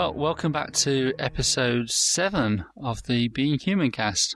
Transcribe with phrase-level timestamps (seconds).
[0.00, 4.34] Well, welcome back to episode seven of the Being Human cast.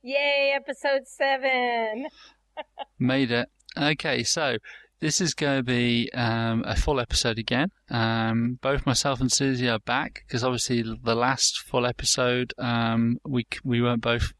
[0.00, 2.06] Yay, episode seven.
[2.98, 3.50] Made it.
[3.76, 4.56] Okay, so
[4.98, 7.70] this is going to be um, a full episode again.
[7.90, 13.44] Um, both myself and Susie are back because obviously the last full episode um, we
[13.62, 14.32] we weren't both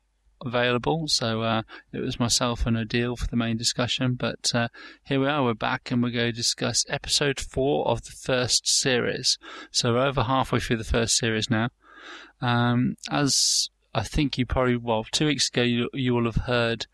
[0.44, 4.14] available, so uh, it was myself and Odile for the main discussion.
[4.14, 4.68] But uh,
[5.04, 8.68] here we are, we're back, and we're going to discuss episode four of the first
[8.68, 9.38] series.
[9.70, 11.70] So we're over halfway through the first series now.
[12.40, 16.86] Um, as I think you probably well two weeks ago you you will have heard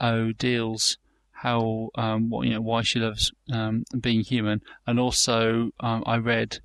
[0.00, 0.98] Odile's
[1.32, 6.16] how um, what, you know why she loves um, being human, and also um, I
[6.16, 6.58] read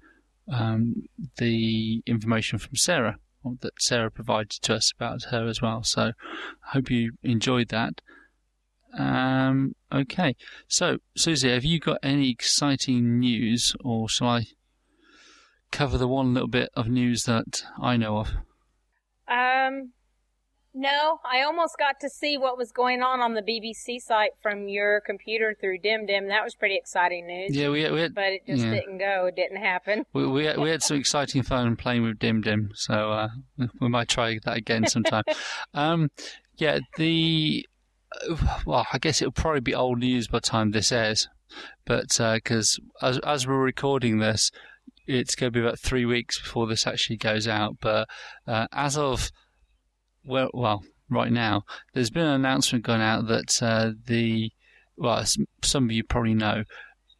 [0.52, 1.04] um,
[1.38, 3.18] the information from Sarah
[3.62, 5.84] that Sarah provided to us about her as well.
[5.84, 8.02] So I hope you enjoyed that.
[8.98, 10.36] Um, okay,
[10.68, 14.48] so Susie, have you got any exciting news, or shall I
[15.72, 18.30] cover the one little bit of news that I know of?
[19.28, 19.92] Um,
[20.74, 24.68] no, I almost got to see what was going on on the BBC site from
[24.68, 26.28] your computer through DimDim.
[26.28, 27.56] That was pretty exciting news.
[27.56, 28.72] Yeah, we, we had, but it just yeah.
[28.72, 29.26] didn't go.
[29.26, 30.06] It didn't happen.
[30.14, 33.30] we, we, had, we had some exciting fun playing with DimDim, so uh,
[33.82, 35.24] we might try that again sometime.
[35.74, 36.12] um,
[36.58, 37.66] yeah, the
[38.66, 41.30] well, I guess it'll probably be old news by the time this airs,
[41.86, 44.52] but because uh, as as we're recording this,
[45.08, 47.78] it's going to be about three weeks before this actually goes out.
[47.82, 48.08] But
[48.48, 49.32] uh, as of
[50.24, 54.52] well, well, right now, there's been an announcement going out that uh, the
[54.98, 55.24] well,
[55.64, 56.64] some of you probably know,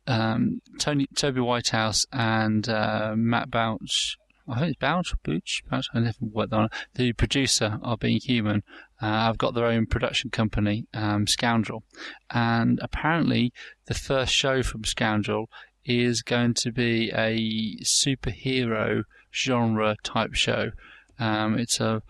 [0.06, 4.18] um, Tony Toby Whithouse and uh, Matt Bouch.
[4.48, 5.88] I think it's Bouch, Bouch, Bouch.
[5.94, 6.72] I never worked on it.
[6.96, 8.64] The producer of Being Human.
[9.02, 11.84] Uh, have got their own production company, um, Scoundrel,
[12.32, 13.54] and apparently
[13.86, 15.50] the first show from Scoundrel
[15.86, 20.72] is going to be a superhero genre type show.
[21.18, 22.02] Um, it's a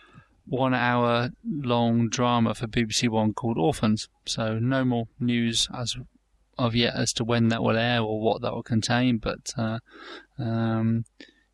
[0.49, 4.09] one hour long drama for BBC One called Orphans.
[4.25, 5.95] So no more news as
[6.57, 9.79] of yet as to when that will air or what that will contain, but uh,
[10.38, 11.05] um,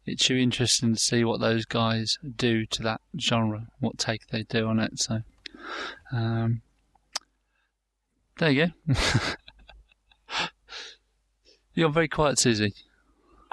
[0.06, 4.28] it should be interesting to see what those guys do to that genre, what take
[4.28, 5.00] they do on it.
[5.00, 5.22] So
[6.12, 6.62] um,
[8.40, 8.96] there you go.
[11.74, 12.74] You're very quiet, Susie.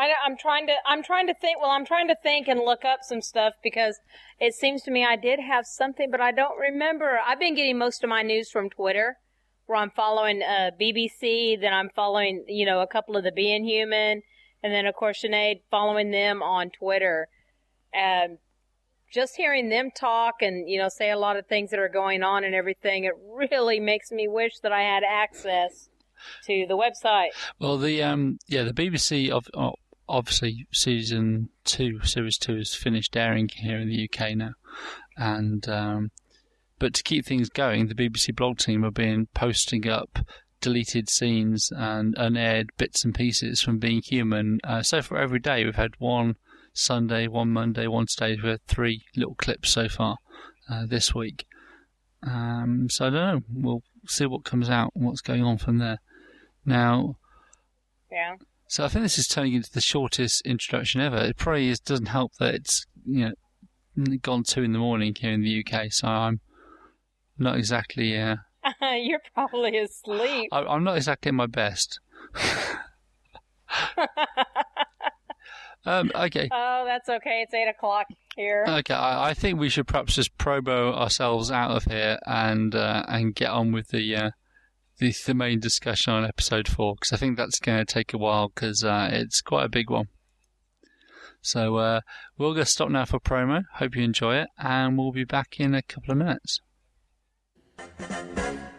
[0.02, 0.74] I, I'm trying to.
[0.84, 1.60] I'm trying to think.
[1.60, 4.00] Well, I'm trying to think and look up some stuff because
[4.40, 7.20] it seems to me I did have something, but I don't remember.
[7.24, 9.18] I've been getting most of my news from Twitter,
[9.66, 11.60] where I'm following uh, BBC.
[11.60, 14.22] Then I'm following, you know, a couple of the Being Human,
[14.62, 17.28] and then of course Sinead following them on Twitter.
[17.94, 18.38] And
[19.12, 22.24] just hearing them talk and you know say a lot of things that are going
[22.24, 25.88] on and everything, it really makes me wish that I had access
[26.46, 27.28] to the website.
[27.60, 29.74] Well, the um, yeah, the BBC of oh,
[30.08, 34.52] obviously season two, series two, is finished airing here in the UK now,
[35.16, 36.10] and um,
[36.78, 40.18] but to keep things going, the BBC blog team have been posting up
[40.60, 44.60] deleted scenes and unaired bits and pieces from Being Human.
[44.64, 46.36] Uh, so for every day, we've had one
[46.72, 48.36] Sunday, one Monday, one today.
[48.36, 50.16] We've had three little clips so far
[50.70, 51.46] uh, this week.
[52.22, 53.40] Um, so I don't know.
[53.52, 55.98] We'll see what comes out and what's going on from there.
[56.64, 57.16] Now,
[58.10, 58.36] yeah.
[58.72, 61.18] So I think this is turning into the shortest introduction ever.
[61.18, 63.34] It probably is, doesn't help that it's you
[63.94, 66.40] know gone two in the morning here in the UK, so I'm
[67.36, 68.18] not exactly.
[68.18, 68.36] Uh,
[68.94, 70.48] You're probably asleep.
[70.52, 72.00] I, I'm not exactly my best.
[75.84, 76.48] um, okay.
[76.50, 77.42] Oh, that's okay.
[77.42, 78.06] It's eight o'clock
[78.36, 78.64] here.
[78.66, 83.02] Okay, I, I, think we should perhaps just probo ourselves out of here and uh,
[83.06, 84.30] and get on with the uh,
[85.02, 88.18] the, the main discussion on episode four because I think that's going to take a
[88.18, 90.06] while because uh, it's quite a big one.
[91.40, 92.00] So uh,
[92.38, 93.64] we'll go stop now for promo.
[93.74, 96.60] Hope you enjoy it, and we'll be back in a couple of minutes.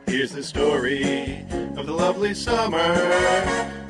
[0.08, 2.96] Here's the story of the lovely summer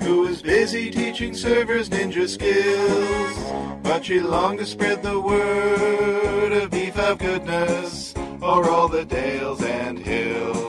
[0.01, 3.83] who was busy teaching servers ninja skills.
[3.83, 9.61] But she longed to spread the word of beef of goodness o'er all the dales
[9.61, 10.62] and hills.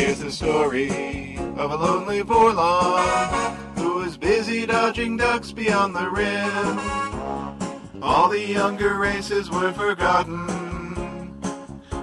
[0.00, 8.02] Here's the story of a lonely Vorlon who was busy dodging ducks beyond the rim.
[8.02, 11.38] All the younger races were forgotten,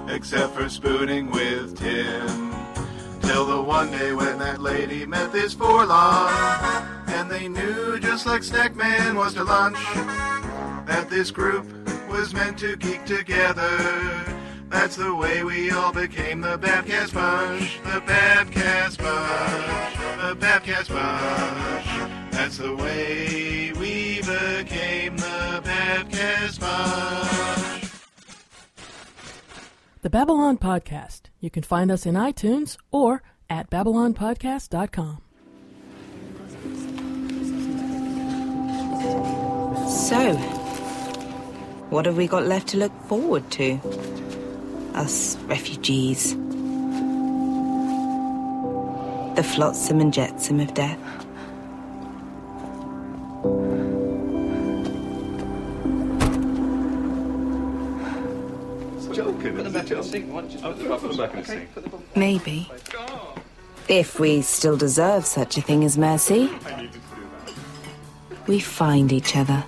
[0.08, 2.54] except for spooning with Tim.
[3.20, 6.30] Till the one day when that lady met this Vorlon,
[7.08, 9.76] and they knew just like Snackman was to lunch,
[10.86, 11.66] that this group
[12.08, 14.37] was meant to geek together.
[14.70, 22.32] That's the way we all became the Babcast Bunch, the Babcast Bunch, the Babcast Bunch.
[22.32, 27.92] That's the way we became the Babcast Bunch.
[30.02, 31.22] The Babylon Podcast.
[31.40, 35.22] You can find us in iTunes or at babylonpodcast.com.
[39.88, 40.34] So,
[41.90, 44.17] what have we got left to look forward to?
[44.98, 46.34] Us refugees.
[49.36, 50.98] The flotsam and jetsam of death.
[62.16, 62.68] Maybe.
[63.88, 66.50] If we still deserve such a thing as mercy,
[68.48, 69.62] we find each other.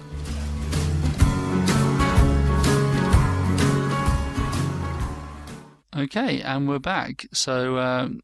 [6.00, 7.26] Okay, and we're back.
[7.32, 8.20] So um,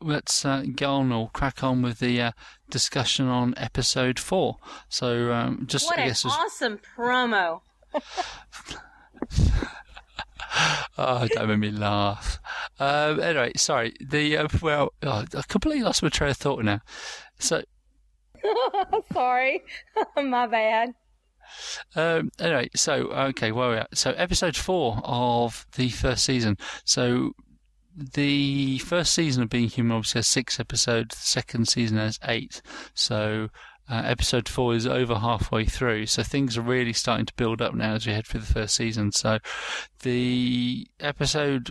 [0.00, 2.32] let's uh, get on or crack on with the uh,
[2.68, 4.56] discussion on episode four.
[4.88, 7.60] So um, just What I an guess as- awesome promo.
[10.98, 12.38] Oh, don't make me laugh.
[12.78, 13.94] Um, anyway, sorry.
[14.00, 16.80] The uh, well, oh, I completely lost my train of thought now.
[17.38, 17.62] So
[19.12, 19.62] Sorry.
[20.16, 20.94] My bad.
[21.94, 23.98] Um, anyway, so okay, where are we at?
[23.98, 26.56] So episode four of the first season.
[26.84, 27.32] So
[27.96, 31.16] the first season of Being Human obviously has six episodes.
[31.16, 32.62] The second season has eight.
[32.94, 33.48] So
[33.90, 36.06] uh, episode four is over halfway through.
[36.06, 38.74] So things are really starting to build up now as we head through the first
[38.74, 39.12] season.
[39.12, 39.38] So
[40.02, 41.70] the episode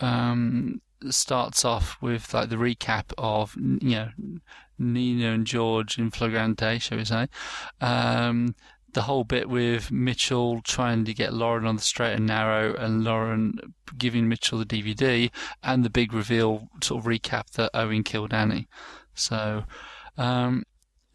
[0.00, 4.08] um, starts off with like the recap of you know
[4.78, 7.28] Nina and George in flagrante, shall we say?
[7.80, 8.54] Um,
[8.92, 13.04] the whole bit with Mitchell trying to get Lauren on the straight and narrow, and
[13.04, 13.58] Lauren
[13.96, 15.30] giving Mitchell the DVD,
[15.62, 18.68] and the big reveal sort of recap that Owen killed Annie.
[19.14, 19.64] So,
[20.16, 20.64] um,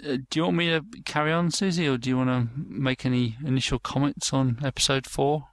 [0.06, 3.06] uh, do you want me to carry on, Susie, or do you want to make
[3.06, 5.48] any initial comments on episode four?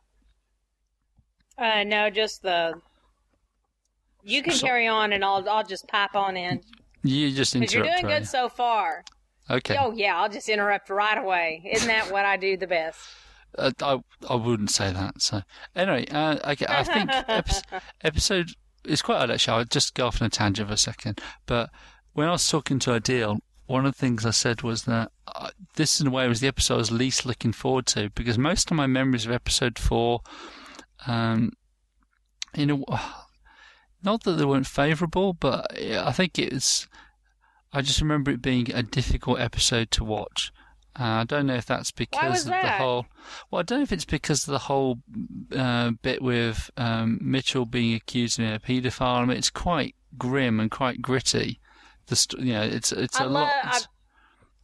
[1.58, 2.74] Uh, no, just the.
[4.24, 6.60] You can So- carry on, and I'll I'll just pop on in
[7.02, 8.20] You just because you're doing right?
[8.20, 9.04] good so far.
[9.50, 9.76] Okay.
[9.78, 11.62] Oh yeah, I'll just interrupt right away.
[11.72, 13.00] Isn't that what I do the best?
[13.56, 13.98] Uh, I
[14.28, 15.20] I wouldn't say that.
[15.20, 15.42] So
[15.74, 17.64] anyway, uh, okay, I think episode,
[18.02, 18.48] episode
[18.84, 19.58] is quite odd actually.
[19.58, 21.20] I'll just go off on a tangent for a second.
[21.46, 21.70] But
[22.12, 25.50] when I was talking to Odile, one of the things I said was that uh,
[25.76, 28.70] this, in a way, was the episode I was least looking forward to because most
[28.70, 30.20] of my memories of episode four,
[31.06, 31.52] um,
[32.54, 32.84] you know,
[34.02, 36.88] not that they weren't favourable, but I think it's.
[37.72, 40.52] I just remember it being a difficult episode to watch.
[40.98, 42.78] Uh, I don't know if that's because of the that?
[42.80, 43.06] whole.
[43.50, 44.98] Well, I don't know if it's because of the whole
[45.56, 48.60] uh, bit with um, Mitchell being accused of being a
[48.90, 49.22] paedophile.
[49.22, 51.60] I mean, it's quite grim and quite gritty.
[52.08, 53.80] The st- you know, it's it's I a lo- lot I-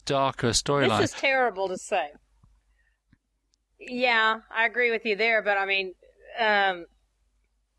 [0.05, 1.01] darker storyline.
[1.01, 2.09] This is terrible to say.
[3.81, 5.95] Yeah, I agree with you there, but I mean,
[6.39, 6.85] um,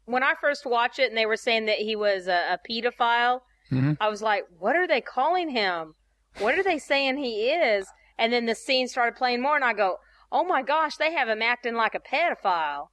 [0.06, 3.42] when I first watched it and they were saying that he was a, a pedophile,
[3.71, 3.97] Mhm.
[3.99, 5.95] I was like, what are they calling him?
[6.40, 7.88] What are they saying he is?
[8.18, 9.97] And then the scene started playing more, and I go,
[10.31, 12.88] oh my gosh, they have him acting like a pedophile.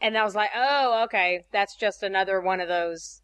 [0.00, 3.22] And I was like, oh, okay, that's just another one of those.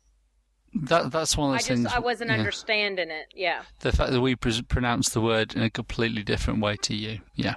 [0.74, 1.92] That that's one of I those just things.
[1.94, 2.36] I wasn't yeah.
[2.36, 3.26] understanding it.
[3.34, 3.62] Yeah.
[3.80, 7.20] the fact that we pr- pronounce the word in a completely different way to you.
[7.34, 7.54] Yeah.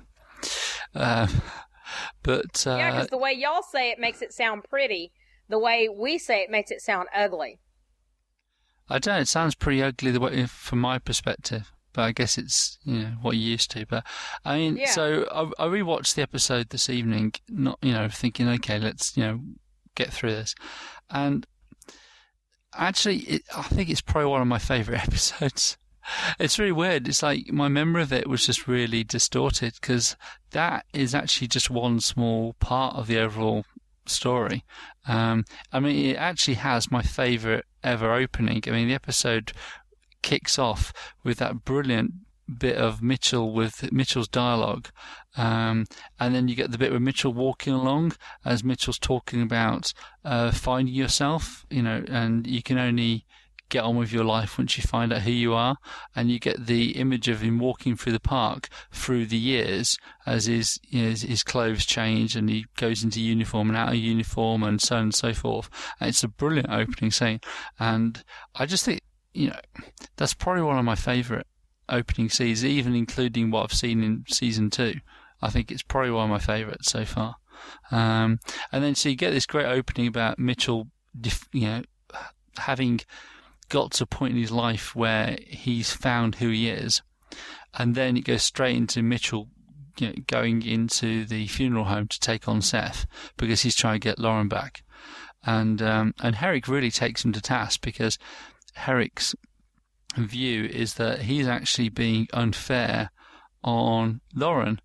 [0.95, 1.27] Uh,
[2.23, 5.11] but uh, Yeah, because the way y'all say it makes it sound pretty.
[5.49, 7.59] The way we say it makes it sound ugly.
[8.89, 9.21] I don't know.
[9.21, 13.11] It sounds pretty ugly the way from my perspective, but I guess it's you know
[13.21, 13.85] what you're used to.
[13.85, 14.05] But
[14.45, 14.91] I mean, Yeah.
[14.91, 19.23] so I, I rewatched the episode this evening, not you know thinking, okay, let's you
[19.23, 19.39] know
[19.95, 20.55] get through this,
[21.09, 21.45] and
[22.75, 25.77] actually, it, I think it's probably one of my favourite episodes.
[26.39, 27.07] It's really weird.
[27.07, 30.15] It's like my memory of it was just really distorted because
[30.51, 33.63] that is actually just one small part of the overall
[34.09, 34.63] story.
[35.07, 38.61] Um, I mean, it actually has my favourite ever opening.
[38.67, 39.53] I mean, the episode
[40.21, 42.11] kicks off with that brilliant
[42.57, 44.89] bit of Mitchell with Mitchell's dialogue,
[45.37, 45.85] um,
[46.19, 48.13] and then you get the bit with Mitchell walking along
[48.43, 49.93] as Mitchell's talking about
[50.25, 53.25] uh, finding yourself, you know, and you can only
[53.69, 55.77] get on with your life once you find out who you are,
[56.15, 60.45] and you get the image of him walking through the park through the years as
[60.45, 63.95] his you know, his, his clothes change and he goes into uniform and out of
[63.95, 65.69] uniform and so on and so forth.
[65.99, 67.39] And it's a brilliant opening scene,
[67.79, 68.23] and
[68.55, 69.01] I just think
[69.33, 69.59] you know
[70.17, 71.45] that's probably one of my favourite
[71.87, 74.95] opening scenes, even including what I've seen in season two.
[75.41, 77.35] I think it's probably one of my favourites so far.
[77.91, 78.39] Um,
[78.71, 80.87] and then so you get this great opening about Mitchell,
[81.53, 81.81] you know,
[82.57, 83.01] having
[83.69, 87.01] got to a point in his life where he's found who he is.
[87.77, 89.47] and then it goes straight into Mitchell
[89.99, 93.05] you know, going into the funeral home to take on Seth
[93.37, 94.83] because he's trying to get Lauren back,
[95.45, 98.17] and um, and Herrick really takes him to task because
[98.73, 99.35] Herrick's
[100.17, 103.11] view is that he's actually being unfair
[103.63, 104.79] on Lauren.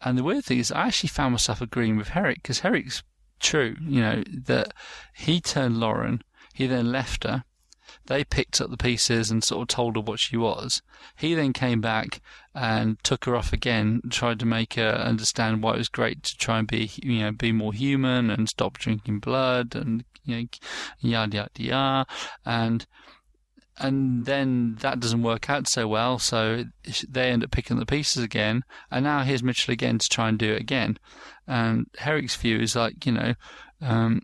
[0.00, 3.02] And the weird thing is, I actually found myself agreeing with Herrick because Herrick's
[3.40, 4.74] true, you know, that
[5.14, 6.22] he turned Lauren,
[6.52, 7.44] he then left her.
[8.06, 10.82] They picked up the pieces and sort of told her what she was.
[11.16, 12.20] He then came back
[12.54, 16.36] and took her off again, tried to make her understand why it was great to
[16.36, 20.46] try and be, you know, be more human and stop drinking blood and, you know,
[21.00, 22.06] yada yada yada.
[22.44, 22.86] And
[23.78, 26.64] and then that doesn't work out so well, so
[27.08, 30.38] they end up picking the pieces again, and now here's Mitchell again to try and
[30.38, 30.96] do it again.
[31.46, 33.34] And Herrick's view is like, you know,
[33.80, 34.22] um,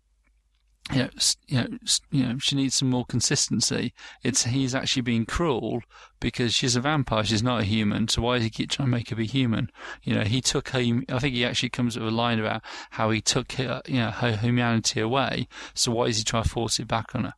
[0.93, 1.09] you know,
[1.47, 1.69] you know,
[2.11, 3.93] you know, she needs some more consistency.
[4.23, 5.83] It's he's actually being cruel
[6.21, 7.25] because she's a vampire.
[7.25, 8.09] She's not a human.
[8.09, 9.71] So why does he keep trying to make her be human?
[10.03, 10.79] You know, he took her.
[10.79, 14.11] I think he actually comes with a line about how he took her, you know,
[14.11, 15.49] her humanity away.
[15.75, 17.35] So why is he trying to force it back on her?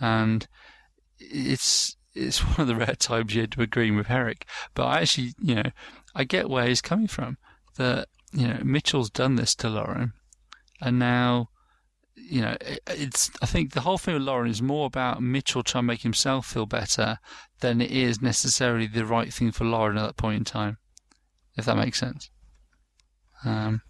[0.00, 0.46] And
[1.18, 4.46] it's it's one of the rare times you had to agree with Herrick.
[4.74, 5.70] But I actually, you know,
[6.14, 7.38] I get where he's coming from.
[7.76, 10.14] That you know Mitchell's done this to Lauren,
[10.80, 11.50] and now,
[12.28, 12.56] you know,
[12.88, 13.30] it's.
[13.40, 16.46] I think the whole thing with Lauren is more about Mitchell trying to make himself
[16.46, 17.18] feel better
[17.60, 20.78] than it is necessarily the right thing for Lauren at that point in time.
[21.56, 22.30] If that makes sense.
[23.44, 23.82] Um.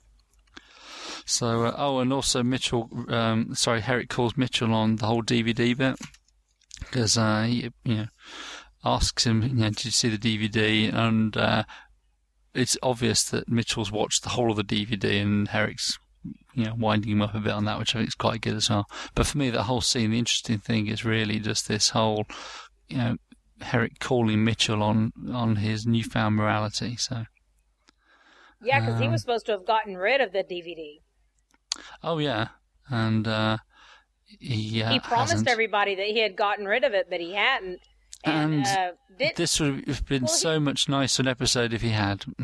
[1.24, 5.76] So, uh, oh, and also Mitchell, um, sorry, Herrick calls Mitchell on the whole DVD
[5.76, 5.98] bit
[6.78, 8.06] because uh, he, you know,
[8.84, 10.94] asks him, you know, did you see the DVD?
[10.94, 11.64] And uh,
[12.54, 15.98] it's obvious that Mitchell's watched the whole of the DVD, and Herrick's,
[16.54, 18.54] you know, winding him up a bit on that, which I think is quite good
[18.54, 18.88] as well.
[19.14, 22.26] But for me, that whole scene, the interesting thing is really just this whole,
[22.88, 23.16] you know,
[23.60, 26.96] Herrick calling Mitchell on on his newfound morality.
[26.96, 27.24] So.
[28.62, 31.00] Yeah, because um, he was supposed to have gotten rid of the DVD.
[32.02, 32.48] Oh yeah,
[32.88, 33.58] and uh,
[34.24, 35.48] he, uh, he promised hasn't.
[35.48, 37.80] everybody that he had gotten rid of it, but he hadn't.
[38.24, 41.82] And, And uh, did, This would have been Well, so much nicer an episode if
[41.82, 42.24] he had.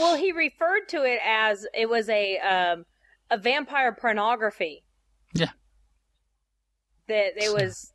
[0.00, 2.84] well, he referred to it as it was a um,
[3.30, 4.84] a vampire pornography.
[5.34, 5.50] Yeah.
[7.08, 7.92] That it was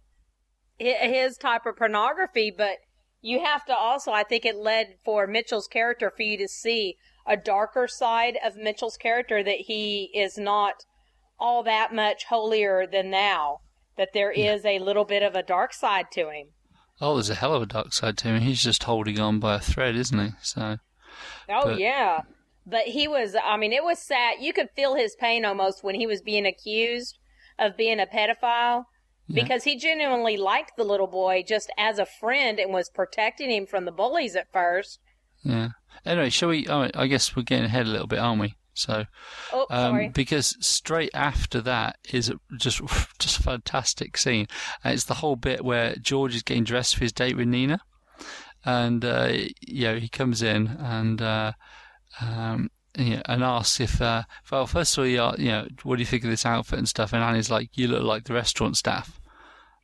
[0.77, 2.77] his type of pornography, but
[3.21, 6.97] you have to also, I think, it led for Mitchell's character for you to see
[7.25, 10.85] a darker side of Mitchell's character that he is not
[11.39, 13.62] all that much holier than thou.
[13.97, 16.47] That there is a little bit of a dark side to him.
[17.00, 18.41] oh, there's a hell of a dark side to him.
[18.41, 20.31] He's just holding on by a thread, isn't he?
[20.41, 20.77] So,
[21.49, 22.21] Oh But- yeah.
[22.67, 24.37] But he was I mean it was sad.
[24.39, 27.17] You could feel his pain almost when he was being accused
[27.59, 28.85] of being a pedophile
[29.27, 29.43] Yeah.
[29.43, 33.65] because he genuinely liked the little boy just as a friend and was protecting him
[33.67, 34.99] from the bullies at first.
[35.43, 35.69] yeah.
[36.05, 36.67] Anyway, shall we?
[36.67, 38.55] Oh, I guess we're getting ahead a little bit, aren't we?
[38.73, 39.05] So,
[39.53, 40.07] Oh, sorry.
[40.07, 42.81] um, because straight after that is just
[43.19, 44.47] just a fantastic scene.
[44.83, 47.79] And it's the whole bit where George is getting dressed for his date with Nina,
[48.65, 49.31] and uh,
[49.62, 51.53] you know he comes in and uh,
[52.22, 56.01] um, you and asks if uh, well first of all a- you know what do
[56.01, 58.77] you think of this outfit and stuff, and Annie's like you look like the restaurant
[58.77, 59.19] staff,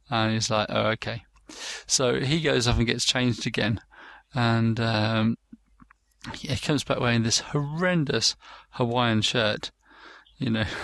[0.09, 1.23] and he's like oh okay,
[1.85, 3.79] so he goes off and gets changed again,
[4.33, 5.38] and um,
[6.33, 8.35] he comes back wearing this horrendous
[8.71, 9.71] Hawaiian shirt,
[10.38, 10.65] you know.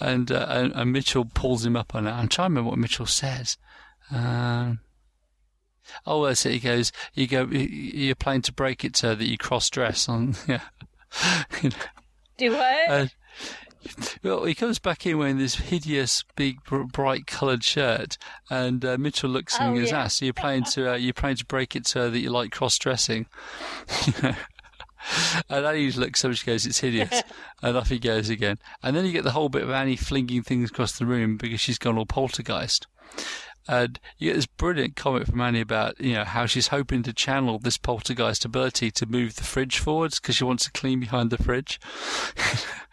[0.00, 2.10] and, uh, and and Mitchell pulls him up on it.
[2.10, 3.56] I'm trying to remember what Mitchell says.
[4.10, 4.80] Um,
[6.06, 6.52] oh, that's it.
[6.52, 7.44] He goes, "You go.
[7.46, 10.60] You're planning to break it to her that you cross dress on." Yeah.
[11.62, 11.76] You know,
[12.38, 12.88] Do what?
[12.90, 13.06] uh,
[14.22, 18.16] well, he comes back in wearing this hideous, big, br- bright coloured shirt,
[18.50, 20.04] and uh, Mitchell looks at him Oh, and goes, yeah.
[20.04, 22.30] "Ah, so you're planning to uh, you're planning to break it to her that you
[22.30, 23.26] like cross dressing."
[24.22, 24.36] and
[25.66, 27.22] Annie looks up and she goes, "It's hideous,"
[27.62, 28.58] and off he goes again.
[28.82, 31.60] And then you get the whole bit of Annie flinging things across the room because
[31.60, 32.86] she's gone all poltergeist.
[33.66, 37.12] And you get this brilliant comment from Annie about you know how she's hoping to
[37.12, 41.30] channel this poltergeist ability to move the fridge forwards because she wants to clean behind
[41.30, 41.80] the fridge.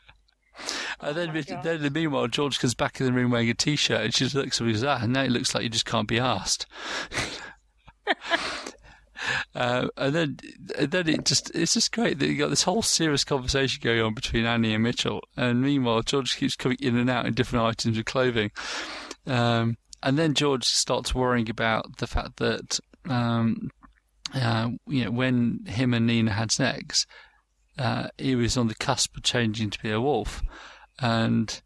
[1.00, 1.63] And then, my God.
[1.63, 4.62] then meanwhile, George comes back in the room wearing a t-shirt, and she just looks
[4.62, 6.68] at me and goes, "Ah, now it looks like you just can't be asked."
[9.56, 10.38] uh, and then,
[10.78, 14.13] and then it just—it's just great that you got this whole serious conversation going on
[14.13, 17.98] between Annie and Mitchell, and meanwhile, George keeps coming in and out in different items
[17.98, 18.51] of clothing.
[19.25, 22.79] Um, and then George starts worrying about the fact that,
[23.10, 23.70] um,
[24.34, 27.05] uh, you know, when him and Nina had sex,
[27.77, 30.41] uh, he was on the cusp of changing to be a wolf,
[31.00, 31.62] and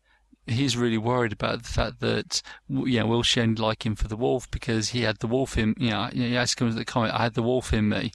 [0.47, 4.07] he's really worried about the fact that w- yeah, will she only like him for
[4.07, 4.49] the wolf?
[4.51, 7.23] Because he had the wolf in you know he has comes to the comment I
[7.23, 8.11] had the wolf in me,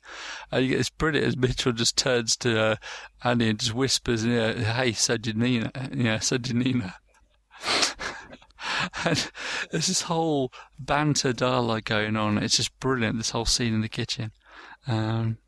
[0.50, 2.76] and you this brilliant as Mitchell just turns to uh,
[3.24, 6.96] Annie and just whispers, yeah, "Hey, so did Nina, yeah, so did Nina."
[9.04, 9.30] and
[9.70, 12.38] there's this whole banter dialogue going on.
[12.38, 13.16] It's just brilliant.
[13.18, 14.32] This whole scene in the kitchen,
[14.86, 15.38] um,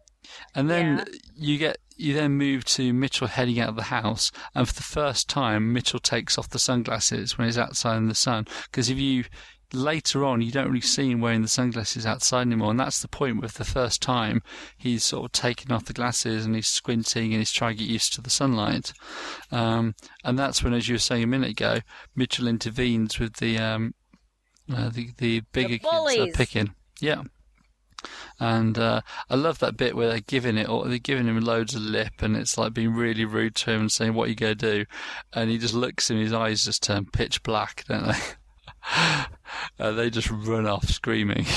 [0.54, 1.04] and then Yeah.
[1.36, 4.82] you get you then move to Mitchell heading out of the house, and for the
[4.82, 8.46] first time, Mitchell takes off the sunglasses when he's outside in the sun.
[8.64, 9.24] Because if you
[9.72, 13.08] later on, you don't really see him wearing the sunglasses outside anymore, and that's the
[13.08, 14.42] point with the first time
[14.76, 17.90] he's sort of taking off the glasses and he's squinting and he's trying to get
[17.90, 18.92] used to the sunlight.
[19.50, 21.80] Um, and that's when, as you were saying a minute ago,
[22.14, 23.94] Mitchell intervenes with the um,
[24.72, 26.18] uh, the the bigger kids bullies.
[26.18, 26.74] are picking.
[27.00, 27.22] Yeah.
[28.40, 31.74] And uh, I love that bit where they're giving it, or they're giving him loads
[31.74, 34.34] of lip, and it's like being really rude to him and saying, "What are you
[34.34, 34.84] gonna do?"
[35.32, 38.18] And he just looks, and his eyes just turn pitch black, don't they?
[39.78, 41.46] and they just run off screaming.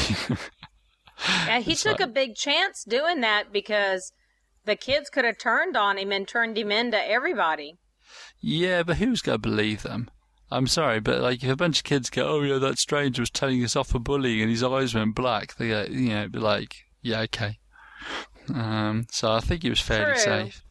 [1.48, 4.12] Yeah, he It's took like- a big chance doing that because
[4.66, 7.76] the kids could have turned on him and turned him into everybody.
[8.42, 10.10] yeah, but who's gonna believe them?
[10.52, 13.30] I'm sorry, but like if a bunch of kids go, "Oh yeah, that stranger was
[13.30, 16.38] telling us off for bullying," and his eyes went black, they go, you know, be
[16.40, 17.60] like, "Yeah, okay."
[18.54, 20.22] Um, so I think he was fairly True.
[20.22, 20.62] safe.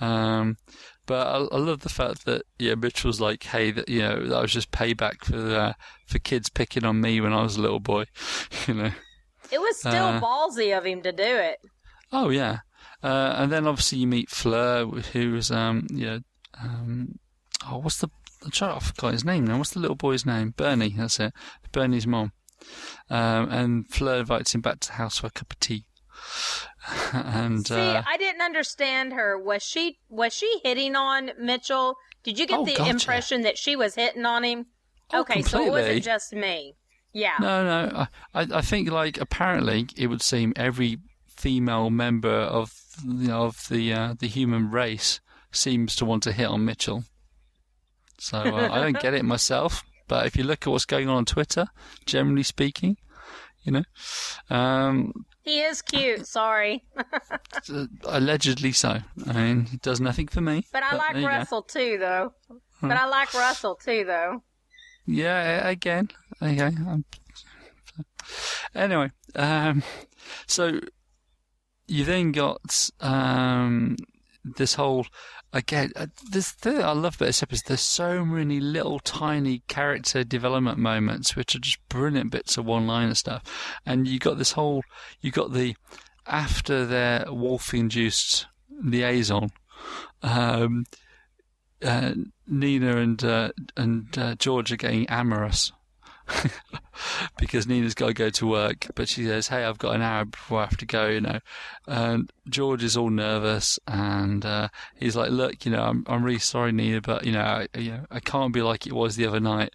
[0.00, 0.56] Um,
[1.06, 4.26] but I, I love the fact that yeah, Mitch was like, "Hey, that you know,
[4.26, 5.72] that was just payback for uh,
[6.06, 8.04] for kids picking on me when I was a little boy,"
[8.66, 8.92] you know.
[9.50, 11.58] It was still Uh, ballsy of him to do it.
[12.12, 12.60] Oh yeah,
[13.02, 16.20] uh, and then obviously you meet Fleur, who's um, you know,
[16.60, 17.18] um,
[17.68, 18.08] oh, what's the?
[18.44, 19.56] I'm trying, I forgot his name now.
[19.58, 20.52] What's the little boy's name?
[20.56, 20.94] Bernie.
[20.96, 21.32] That's it.
[21.72, 22.32] Bernie's mom.
[23.08, 25.86] Um, and Fleur invites him back to the house for a cup of tea.
[27.12, 29.38] and See, uh, I didn't understand her.
[29.38, 31.96] Was she was she hitting on Mitchell?
[32.22, 32.90] Did you get Oh, the gotcha.
[32.90, 34.66] impression that she was hitting on him?
[35.12, 36.74] Oh, okay, so it wasn't just me.
[37.12, 37.34] Yeah.
[37.40, 38.06] No, no.
[38.34, 42.72] I, I I think like apparently it would seem every female member of
[43.04, 45.20] you know, of the uh, the human race
[45.52, 47.04] seems to want to hit on Mitchell.
[48.18, 51.16] So uh, I don't get it myself, but if you look at what's going on
[51.18, 51.66] on Twitter,
[52.06, 52.96] generally speaking,
[53.64, 53.84] you know,
[54.50, 56.84] um, He is cute, sorry.
[56.96, 59.00] uh, allegedly so.
[59.26, 60.64] I mean, he does nothing for me.
[60.72, 61.28] But I there like you go.
[61.28, 62.32] Russell too though.
[62.80, 64.42] But I like Russell too though.
[65.06, 66.08] Yeah, again.
[66.40, 66.66] Okay.
[66.66, 67.04] Um,
[68.74, 69.82] anyway, um,
[70.46, 70.80] so
[71.86, 73.96] you then got um,
[74.56, 75.06] this whole
[75.54, 75.92] again.
[75.96, 77.54] Uh, this thing I love about this episode.
[77.54, 82.66] Is there's so many little tiny character development moments, which are just brilliant bits of
[82.66, 83.42] one-liner stuff.
[83.86, 84.82] And you got this whole.
[85.20, 85.76] You got the
[86.26, 88.46] after their wolf-induced
[88.82, 89.50] liaison.
[90.22, 90.84] Um,
[91.82, 92.14] uh,
[92.46, 95.72] Nina and uh, and uh, George are getting amorous
[97.38, 100.24] because Nina's got to go to work, but she says, "Hey, I've got an hour
[100.24, 101.40] before I have to go," you know.
[101.86, 106.38] And George is all nervous, and uh, he's like, "Look, you know, I'm I'm really
[106.38, 109.26] sorry, Nina, but you know, I, you know, I can't be like it was the
[109.26, 109.70] other night."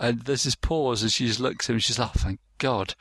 [0.00, 2.40] And there's this pause, and she just looks at him, and she's like, oh, "Thank
[2.58, 2.94] God."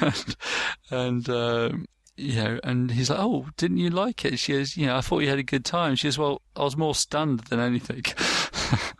[0.00, 0.36] and
[0.90, 4.86] and um, you know, and he's like, "Oh, didn't you like it?" She goes, "You
[4.86, 7.40] know, I thought you had a good time." She goes, "Well, I was more stunned
[7.40, 8.02] than anything."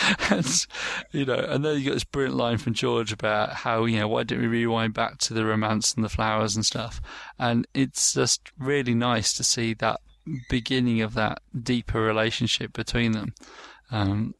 [0.30, 0.66] and,
[1.12, 4.08] you know, and then you got this brilliant line from George about how you know
[4.08, 7.00] why didn't we rewind back to the romance and the flowers and stuff,
[7.38, 10.00] and it's just really nice to see that
[10.48, 13.34] beginning of that deeper relationship between them.
[13.90, 14.34] Um,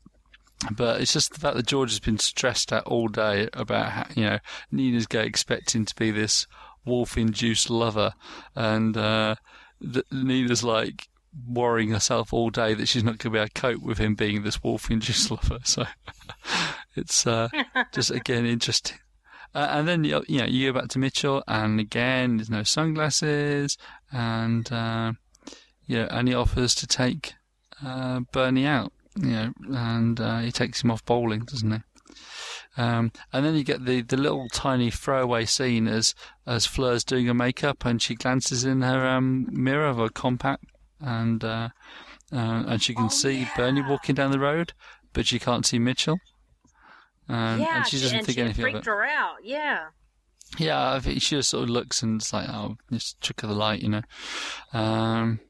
[0.71, 4.07] but it's just the fact that George has been stressed out all day about how,
[4.15, 4.39] you know,
[4.71, 6.47] Nina's go expecting to be this
[6.85, 8.13] wolf-induced lover,
[8.55, 9.35] and uh,
[10.11, 11.09] Nina's like
[11.47, 14.15] worrying herself all day that she's not going to be able to cope with him
[14.15, 15.59] being this wolf-induced lover.
[15.65, 15.85] So
[16.97, 17.49] it's uh,
[17.93, 18.99] just again interesting.
[19.55, 22.63] Uh, and then you you know you go back to Mitchell, and again there's no
[22.63, 23.77] sunglasses,
[24.11, 25.13] and uh,
[25.87, 27.35] you know, and he offers to take
[27.85, 31.79] uh, Bernie out, you know, and uh, he takes him off bowling, doesn't he?
[32.77, 36.15] Um, and then you get the, the little tiny throwaway scene as
[36.47, 40.65] as Fleur's doing her makeup, and she glances in her um, mirror of a compact,
[41.03, 41.69] and uh,
[42.33, 44.73] uh, and she can see Bernie walking down the road,
[45.13, 46.19] but she can't see Mitchell.
[47.29, 48.91] Um, yeah, and she doesn't and think she anything of freaked it.
[48.91, 49.37] her out.
[49.45, 49.87] Yeah.
[50.59, 53.49] Yeah, I think she just sort of looks and it's like, oh, just trick of
[53.49, 54.03] the light, you know.
[54.73, 55.41] Um,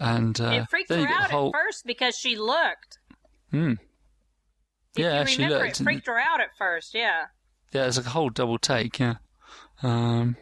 [0.00, 2.98] and uh, it freaked her out whole, at first because she looked.
[3.50, 3.74] Hmm.
[4.96, 6.94] Yeah, you she looked, It freaked her out at first.
[6.94, 7.26] Yeah.
[7.72, 9.16] Yeah, it's like a whole double take, yeah.
[9.82, 10.36] Um,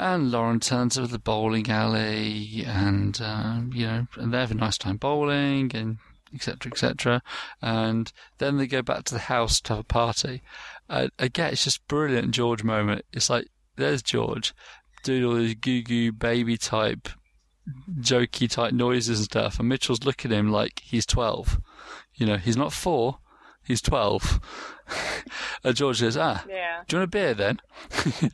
[0.00, 4.50] and Lauren turns up at the bowling alley, and um, you know, and they have
[4.50, 5.98] a nice time bowling, and
[6.34, 7.22] etc., etc.
[7.60, 10.42] And then they go back to the house to have a party.
[10.88, 13.04] Uh, again, it's just brilliant George moment.
[13.12, 14.54] It's like there's George
[15.02, 17.08] doing all these goo goo baby type,
[18.00, 21.60] jokey type noises and stuff, and Mitchell's looking at him like he's twelve.
[22.14, 23.18] You know, he's not four,
[23.70, 24.40] he's twelve.
[25.64, 26.82] and George says, ah, Yeah.
[26.88, 27.60] do you want a beer then?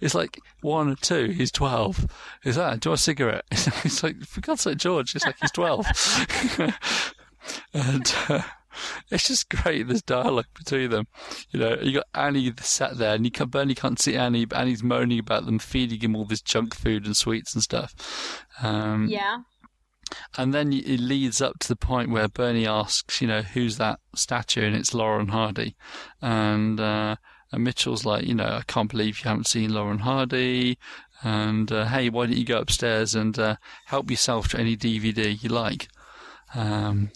[0.00, 1.28] it's like one or two.
[1.30, 2.06] He's twelve.
[2.44, 2.80] Is that?
[2.80, 3.44] Do you want a cigarette?
[3.84, 5.14] It's like for God's sake, George.
[5.14, 5.86] It's like he's twelve.
[7.72, 8.42] and uh,
[9.10, 9.88] it's just great.
[9.88, 11.06] This dialogue between them.
[11.50, 14.58] You know, you got Annie sat there, and you can Bernie can't see Annie, but
[14.58, 18.44] Annie's moaning about them feeding him all this junk food and sweets and stuff.
[18.62, 19.38] Um, Yeah.
[20.36, 24.00] And then it leads up to the point where Bernie asks, you know, who's that
[24.14, 24.66] statue?
[24.66, 25.76] And it's Laurel Hardy.
[26.20, 27.16] And, uh,
[27.52, 30.78] and Mitchell's like, you know, I can't believe you haven't seen Laurel Hardy.
[31.22, 35.40] And, uh, hey, why don't you go upstairs and, uh, help yourself to any DVD
[35.42, 35.88] you like?
[36.54, 37.10] Um,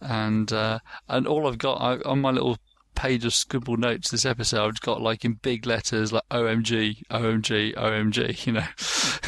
[0.00, 2.58] and, uh, and all I've got I, on my little
[2.98, 7.74] page of scribbled notes this episode, I've got like in big letters, like OMG, OMG,
[7.76, 8.64] OMG, you know.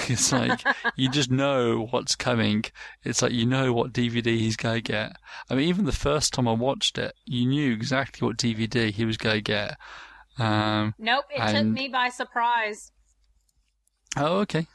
[0.09, 0.61] it's like,
[0.96, 2.64] you just know what's coming.
[3.04, 5.12] It's like, you know what DVD he's going to get.
[5.48, 9.04] I mean, even the first time I watched it, you knew exactly what DVD he
[9.04, 9.76] was going to get.
[10.38, 11.26] Um, Nope.
[11.30, 12.90] It took me by surprise.
[14.16, 14.66] oh, okay.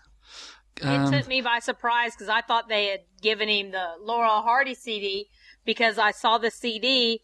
[0.78, 4.42] It Um, took me by surprise because I thought they had given him the Laurel
[4.42, 5.28] Hardy CD
[5.66, 7.22] because I saw the CD.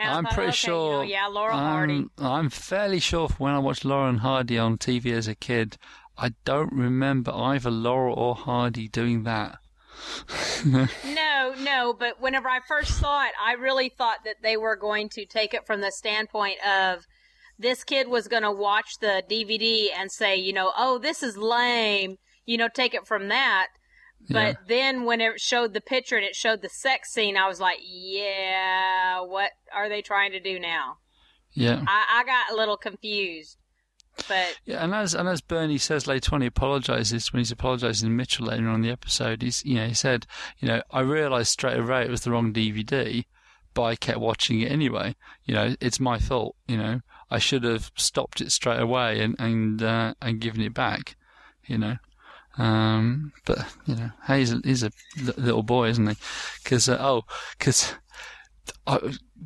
[0.00, 0.92] I'm pretty okay, sure.
[0.92, 2.06] You know, yeah, Laurel Hardy.
[2.18, 5.76] I'm, fairly sure when I watched Laurel Hardy on TV as a kid,
[6.16, 9.58] I don't remember either Laurel or Hardy doing that.
[11.04, 15.08] No, no, but whenever I first saw it, I really thought that they were going
[15.10, 17.06] to take it from the standpoint of
[17.58, 21.36] this kid was going to watch the DVD and say, you know, oh, this is
[21.36, 23.68] lame, you know, take it from that.
[24.28, 27.60] But then when it showed the picture and it showed the sex scene, I was
[27.60, 30.98] like, yeah, what are they trying to do now?
[31.52, 31.82] Yeah.
[31.86, 33.56] I, I got a little confused.
[34.28, 38.08] But Yeah, and as and as Bernie says later on, he apologizes when he's apologizing
[38.08, 39.40] to Mitchell later on in the episode.
[39.40, 40.26] He's you know he said
[40.58, 43.24] you know I realized straight away it was the wrong DVD,
[43.72, 45.16] but I kept watching it anyway.
[45.44, 46.56] You know it's my fault.
[46.68, 50.74] You know I should have stopped it straight away and and uh, and given it
[50.74, 51.16] back.
[51.66, 51.96] You know.
[52.58, 54.90] Um, but you know, hey, he's a, he's a
[55.36, 56.16] little boy, isn't he?
[56.62, 57.22] Because uh, oh,
[57.58, 57.94] because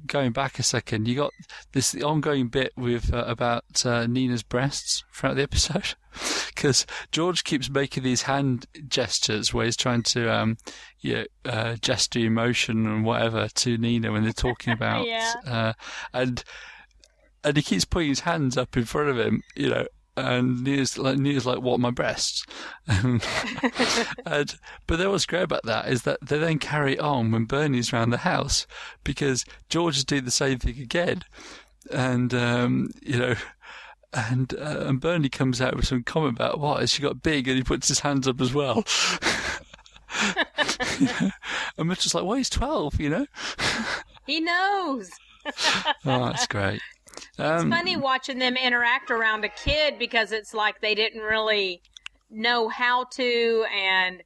[0.06, 1.32] going back a second, you got
[1.72, 5.94] this ongoing bit with uh, about uh, Nina's breasts throughout the episode,
[6.54, 10.56] because George keeps making these hand gestures where he's trying to um,
[11.00, 15.32] you know, uh, gesture emotion and whatever to Nina when they're talking about, Yeah.
[15.46, 15.72] uh,
[16.12, 16.42] and
[17.44, 19.86] and he keeps putting his hands up in front of him, you know.
[20.16, 22.46] And Nina's like, Nina's like, what, my breasts?
[22.86, 23.20] and,
[24.24, 28.10] but then what's great about that is that they then carry on when Bernie's around
[28.10, 28.66] the house
[29.02, 31.24] because George is doing the same thing again.
[31.90, 33.34] And, um, you know,
[34.12, 37.48] and, uh, and Bernie comes out with some comment about, what, has she got big?
[37.48, 38.84] And he puts his hands up as well.
[41.76, 43.26] and Mitchell's like, well, he's 12, you know?
[44.26, 45.10] he knows.
[46.06, 46.80] Oh, that's great.
[47.38, 51.82] Um, It's funny watching them interact around a kid because it's like they didn't really
[52.30, 54.22] know how to, and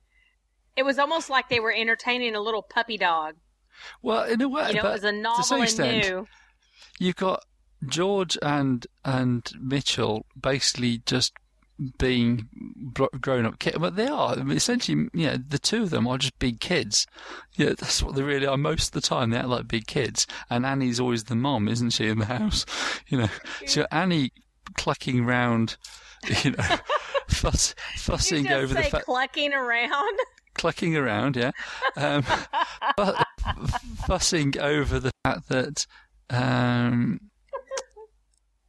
[0.76, 3.34] it was almost like they were entertaining a little puppy dog.
[4.02, 6.06] Well, in a way, You know, but it was a to some novel and extent,
[6.06, 6.26] new.
[6.98, 7.44] you've got
[7.86, 11.32] George and and Mitchell basically just
[11.98, 12.48] being
[13.20, 16.18] grown up kids, but they are I mean, essentially, yeah, the two of them are
[16.18, 17.06] just big kids.
[17.56, 18.56] Yeah, that's what they really are.
[18.56, 21.90] Most of the time, they act like big kids, and Annie's always the mom, isn't
[21.90, 22.64] she, in the house?
[23.08, 23.28] You know,
[23.66, 24.32] so Annie
[24.74, 25.76] clucking round,
[26.44, 26.64] you know,
[27.28, 30.18] fuss, You fussing over the fact clucking around.
[30.54, 31.52] clucking around, yeah,
[31.96, 33.12] um, fu-
[34.06, 35.86] fussing over the fact that,
[36.30, 37.20] um,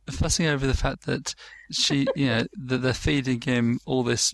[0.10, 1.36] fussing over the fact that
[1.72, 4.34] she, you know, that they're feeding him all this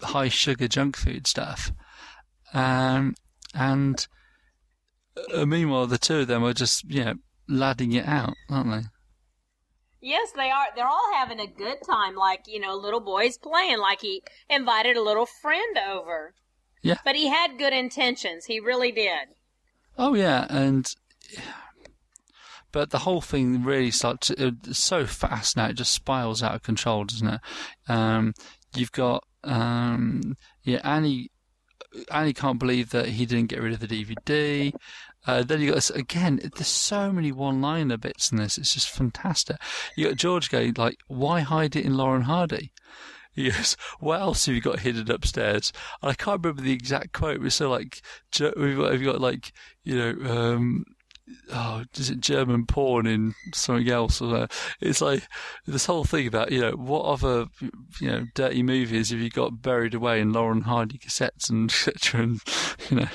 [0.00, 1.72] high sugar junk food stuff,
[2.52, 3.14] um,
[3.54, 4.06] and
[5.34, 7.14] uh, meanwhile the two of them are just, you know,
[7.48, 8.88] ladding it out, aren't they?
[10.00, 10.66] Yes, they are.
[10.76, 12.14] They're all having a good time.
[12.14, 13.78] Like, you know, little boy's playing.
[13.78, 16.34] Like he invited a little friend over.
[16.82, 16.98] Yeah.
[17.04, 18.44] But he had good intentions.
[18.44, 19.28] He really did.
[19.98, 20.86] Oh yeah, and
[22.76, 26.62] but the whole thing really starts it's so fast now; it just spirals out of
[26.62, 27.40] control, doesn't it?
[27.88, 28.34] Um,
[28.74, 31.30] you've got um, yeah, Annie.
[32.10, 34.74] Annie can't believe that he didn't get rid of the DVD.
[35.26, 36.38] Uh, then you got this, again.
[36.54, 38.58] There's so many one-liner bits in this.
[38.58, 39.56] It's just fantastic.
[39.96, 42.72] You got George going like, "Why hide it in Laurel Hardy?"
[43.36, 47.40] goes, "What else have you got hidden upstairs?" And I can't remember the exact quote.
[47.40, 48.02] But so like,
[48.38, 49.50] we've got, we've got like,
[49.82, 50.84] you know, um,
[51.52, 54.20] oh, is it German porn in something else?
[54.20, 54.48] Or
[54.80, 55.22] it's like
[55.66, 57.46] this whole thing about you know what other
[58.00, 62.22] you know dirty movies have you got buried away in Laurel Hardy cassettes and etc.
[62.22, 62.40] And
[62.90, 63.08] you know.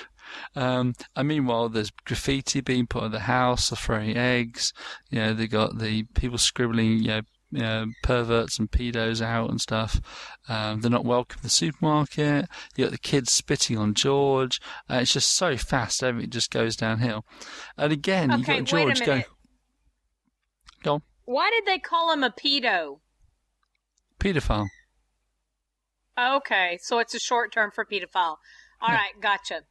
[0.55, 4.73] Um, and meanwhile, there's graffiti being put on the house, they're throwing eggs.
[5.09, 7.21] You know, they got the people scribbling, you know,
[7.51, 10.01] you know, perverts and pedos out and stuff.
[10.47, 12.47] Um, they're not welcome in the supermarket.
[12.75, 14.59] You got the kids spitting on George.
[14.89, 17.25] Uh, it's just so fast, everything just goes downhill.
[17.77, 19.23] And again, you Okay, got George going.
[20.83, 22.99] Go on, Why did they call him a pedo?
[24.19, 24.67] paedophile.
[26.19, 28.37] Okay, so it's a short term for pedophile.
[28.81, 28.95] All Yeah.
[28.95, 29.61] right, gotcha.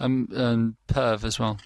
[0.00, 1.58] Um, and perv as well.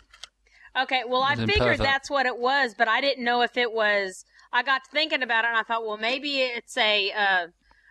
[0.77, 1.79] Okay, well, I figured pervert.
[1.79, 4.25] that's what it was, but I didn't know if it was.
[4.53, 7.47] I got to thinking about it, and I thought, well, maybe it's a uh,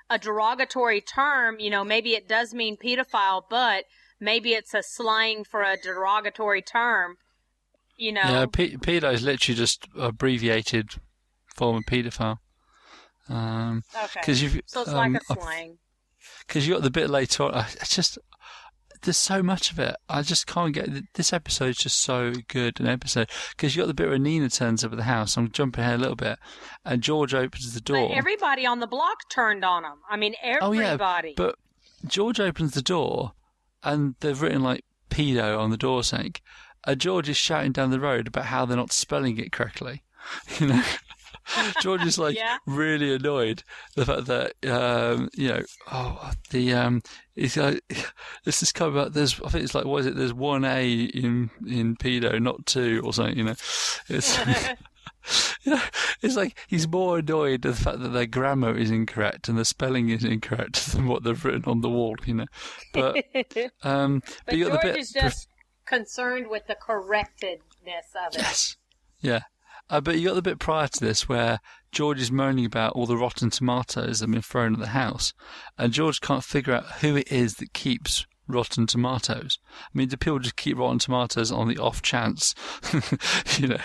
[0.09, 1.59] a derogatory term.
[1.59, 3.85] You know, maybe it does mean pedophile, but
[4.19, 7.17] maybe it's a slang for a derogatory term.
[7.97, 10.91] You know, Yeah, pe- pedo is literally just abbreviated
[11.55, 12.37] form of paedophile.
[13.29, 14.19] Um, okay.
[14.21, 15.77] because you've so it's um, like a I- slang.
[16.47, 17.53] because you got the bit later on.
[17.55, 18.17] I- just
[19.01, 19.95] there's so much of it.
[20.09, 21.69] I just can't get this episode.
[21.69, 24.91] Is just so good an episode because you got the bit where Nina turns up
[24.91, 25.37] at the house.
[25.37, 26.39] I'm jumping ahead a little bit,
[26.85, 28.09] and George opens the door.
[28.09, 29.99] But everybody on the block turned on him.
[30.09, 31.29] I mean, oh everybody.
[31.29, 31.55] yeah, but
[32.05, 33.33] George opens the door,
[33.83, 36.35] and they've written like pedo on the door saying,
[36.85, 40.03] and George is shouting down the road about how they're not spelling it correctly.
[40.59, 40.83] You know.
[41.81, 42.57] George is like Yeah.
[42.65, 43.63] really annoyed
[43.95, 47.01] the fact that um, you know oh the um
[47.35, 47.81] it's like
[48.43, 50.89] this is coming about there's I think it's like what is it there's one A
[50.91, 53.55] in in pedo not two or something you know
[54.09, 54.37] it's
[55.63, 55.81] you know
[56.21, 59.65] it's like he's more annoyed at the fact that their grammar is incorrect and the
[59.65, 62.45] spelling is incorrect than what they've written on the wall you know
[62.93, 63.15] but
[63.83, 65.47] um But got George bit is just
[65.85, 67.61] concerned with the correctedness
[68.15, 68.39] of it.
[68.41, 68.75] Yes.
[69.21, 69.39] Yeah.
[69.89, 71.59] Uh, but you got the bit prior to this where
[71.91, 75.33] George is moaning about all the rotten tomatoes that have been thrown at the house,
[75.77, 79.59] and George can't figure out who it is that keeps rotten tomatoes.
[79.71, 82.53] I mean, do people just keep rotten tomatoes on the off chance,
[83.57, 83.77] you know,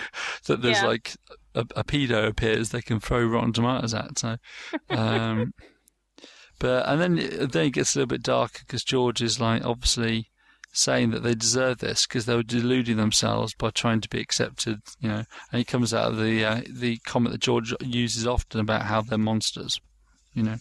[0.47, 0.87] that there's Yeah.
[0.87, 1.15] like
[1.55, 4.19] a, a pedo appears they can throw rotten tomatoes at?
[4.19, 4.37] So,
[4.89, 5.53] um,
[6.59, 7.15] but and then
[7.49, 10.29] then it gets a little bit darker because George is like obviously
[10.73, 14.79] saying that they deserve this because they were deluding themselves by trying to be accepted,
[14.99, 15.23] you know.
[15.51, 19.01] And he comes out of the uh, the comment that George uses often about how
[19.01, 19.79] they're monsters,
[20.33, 20.57] you know.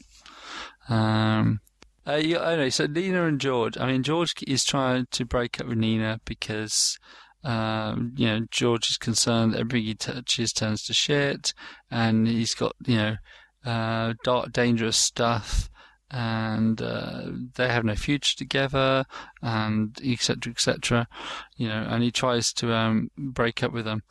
[0.89, 1.61] Um,
[2.07, 3.79] uh, anyway, so Nina and George.
[3.79, 6.99] I mean, George is trying to break up with Nina because.
[7.45, 11.53] Um, you know, George is concerned that everything he touches turns to shit,
[11.91, 13.17] and he's got, you know,
[13.65, 15.69] uh, dark, dangerous stuff,
[16.13, 17.23] and uh,
[17.55, 19.05] they have no future together,
[19.41, 20.53] and etc.
[20.53, 21.09] etc.
[21.57, 24.03] You know, and he tries to um, break up with them.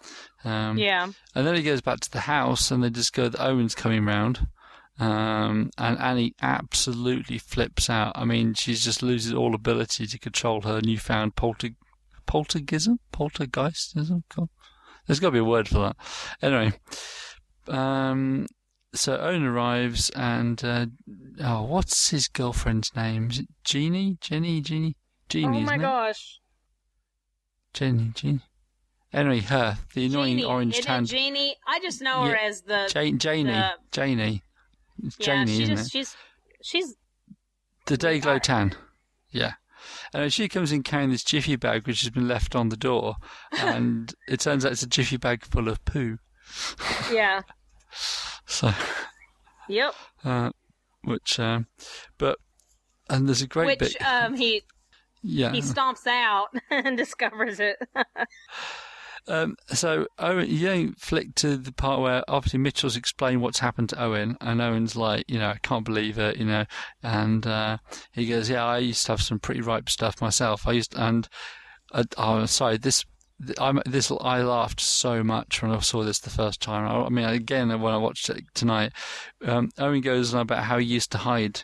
[0.44, 1.08] Um, Yeah.
[1.36, 4.48] and then he goes back to the house, and they discover that Owen's coming round.
[5.00, 8.12] Um, and Annie absolutely flips out.
[8.16, 11.70] I mean, she just loses all ability to control her newfound polter,
[12.28, 14.24] poltergism, poltergeistism.
[14.36, 14.50] God.
[15.08, 15.96] There's got to be a word for that.
[16.42, 16.74] Anyway,
[17.68, 18.46] um,
[18.94, 20.86] so Owen arrives, and uh,
[21.44, 23.30] oh, what's his girlfriend's name?
[23.32, 24.18] Is it Jeannie?
[24.22, 24.62] Jenny?
[24.62, 24.96] Jeannie?
[25.30, 25.48] Jeannie?
[25.60, 25.84] oh my isn't it?
[25.84, 26.40] gosh.
[27.74, 28.12] Jenny?
[28.16, 28.42] Jeannie?
[29.14, 30.44] Anyway, her, the annoying Jeannie.
[30.46, 31.56] orange tanned Jeannie?
[31.68, 32.48] I just know her Yeah.
[32.48, 32.90] as the.
[32.92, 34.44] Jane, Janie, the- Janie,
[35.04, 35.92] it's yeah, Janie, she isn't just, it?
[35.92, 36.16] she's
[36.64, 36.96] she's
[37.88, 38.74] The day glow tan.
[39.32, 39.54] Yeah.
[40.14, 43.16] And she comes in carrying this jiffy bag which has been left on the door,
[43.60, 46.18] and it turns out it's a jiffy bag full of poo.
[47.12, 47.42] yeah.
[48.52, 48.72] So,
[49.70, 49.96] Yep.
[50.26, 50.52] uh,
[51.04, 51.68] which, um,
[52.18, 52.38] but,
[53.10, 54.02] and there's a great Which bit.
[54.06, 54.64] um he
[55.24, 55.52] yeah.
[55.52, 57.78] he stomps out and discovers it.
[59.28, 63.90] Um, so Owen, you don't flick to the part where obviously Mitchell's explained what's happened
[63.90, 66.66] to Owen, and Owen's like, you know, I can't believe it, you know,
[67.04, 67.78] and uh,
[68.12, 70.68] he goes, yeah, I used to have some pretty ripe stuff myself.
[70.68, 71.30] I used, and
[71.92, 73.06] uh, oh, sorry, this.
[73.60, 76.86] I'm, this I laughed so much when I saw this the first time.
[76.86, 78.92] I, I mean, again when I watched it tonight,
[79.46, 81.64] um, Owen goes on about how he used to hide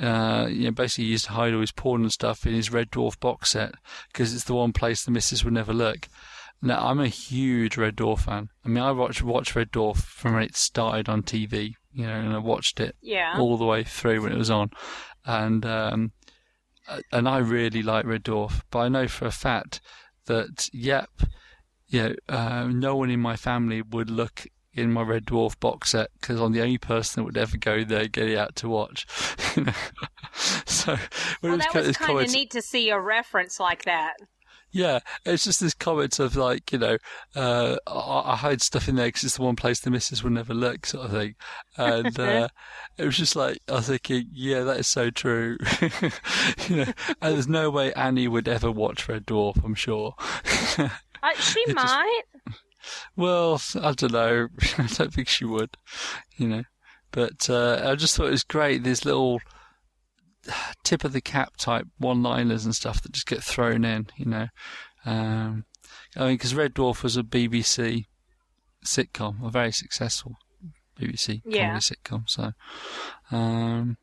[0.00, 2.72] uh, you know, basically he used to hide all his porn and stuff in his
[2.72, 3.74] Red Dwarf box set
[4.12, 6.08] because it's the one place the missus would never look.
[6.60, 8.48] Now, I'm a huge Red Dwarf fan.
[8.64, 12.14] I mean, I watched watched Red Dwarf from when it started on TV, you know,
[12.14, 13.38] and I watched it Yeah.
[13.38, 14.70] all the way through when it was on,
[15.26, 16.12] and um,
[16.88, 19.80] uh, and I really like Red Dwarf, but I know for a fact
[20.26, 21.10] that yep,
[21.88, 25.90] you know, uh, no one in my family would look in my Red Dwarf box
[25.90, 28.68] set because I'm the only person that would ever go there, get it out to
[28.68, 29.06] watch.
[30.66, 30.96] So
[31.42, 34.14] Well, was that was kind of neat to see a reference like that.
[34.74, 36.98] Yeah, it's just this comment of like, you know,
[37.36, 40.32] uh, I, I hide stuff in there because it's the one place the missus will
[40.32, 41.36] never look, sort of thing.
[41.78, 42.48] And uh,
[42.98, 45.56] it was just like, I was thinking, yeah, that is so true.
[46.68, 50.14] you know, and there's no way Annie would ever watch Red Dwarf, I'm sure.
[50.18, 50.88] Uh,
[51.38, 52.22] she It just- might.
[53.16, 54.48] well, I don't know.
[54.78, 55.76] I don't think she would,
[56.36, 56.64] you know.
[57.12, 58.82] But uh, I just thought it was great.
[58.82, 59.38] This little
[60.84, 64.48] tip of the cap type one-liners and stuff that just get thrown in, you know.
[65.04, 65.64] Um,
[66.16, 68.06] I mean, because Red Dwarf was a BBC
[68.84, 70.36] sitcom, a very successful
[70.98, 71.66] BBC Yeah.
[71.66, 72.28] comedy sitcom.
[72.28, 72.52] So,
[73.30, 73.96] um,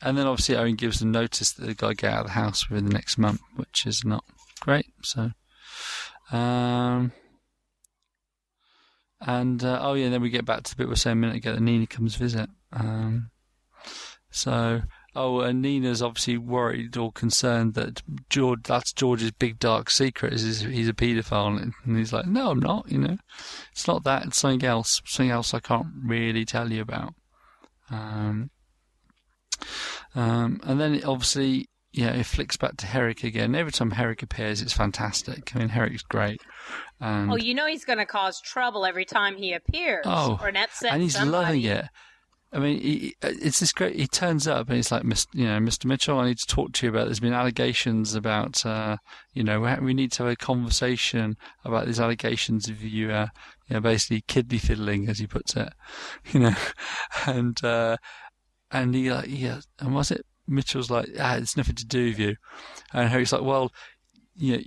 [0.00, 2.32] and then obviously Owen gives them notice that they've got to get out of the
[2.32, 4.24] house within the next month, which is not
[4.60, 4.86] great.
[5.02, 5.32] So,
[6.30, 7.12] um,
[9.20, 11.20] and uh, oh yeah, then we get back to the bit we were saying a
[11.20, 12.48] minute ago that Nina comes visit.
[12.72, 13.30] Um,
[14.30, 14.82] so
[15.18, 20.42] oh, and Nina's obviously worried or concerned that George that's George's big dark secret is
[20.42, 22.90] he's, he's a paedophile, and he's like, no, I'm not.
[22.90, 23.16] You know,
[23.72, 24.26] it's not that.
[24.26, 25.02] It's something else.
[25.04, 27.14] Something else I can't really tell you about.
[27.90, 28.50] Um,
[30.14, 31.68] um, and then it obviously.
[31.90, 33.54] Yeah, it flicks back to Herrick again.
[33.54, 35.56] Every time Herrick appears, it's fantastic.
[35.56, 36.38] I mean, Herrick's great.
[37.00, 40.04] And Oh, you know he's going to cause trouble every time he appears.
[40.06, 41.30] Oh, or upset and he's somebody.
[41.30, 41.86] loving it.
[42.50, 43.96] I mean, he, it's this great.
[43.96, 45.26] He turns up and he's like, "Mr.
[45.34, 45.84] You know, Mr.
[45.84, 47.04] Mitchell, I need to talk to you about.
[47.04, 48.96] There's been allegations about, uh,
[49.34, 53.26] you know, we, need to have a conversation about these allegations of you, uh,
[53.68, 55.72] you know, basically kidney fiddling, as he puts it,
[56.32, 56.54] you know,
[57.26, 57.98] and uh,
[58.70, 62.18] and he like, yeah, and was it Mitchell's like, ah, it's nothing to do with
[62.18, 62.36] you,
[62.94, 63.70] and Harry's like, well,
[64.34, 64.62] you know,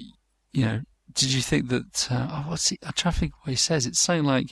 [0.53, 0.81] you know,
[1.13, 2.07] did you think that?
[2.11, 2.77] Uh, oh, what's he?
[2.85, 3.85] I'm trying to think what he says.
[3.85, 4.47] It's something like,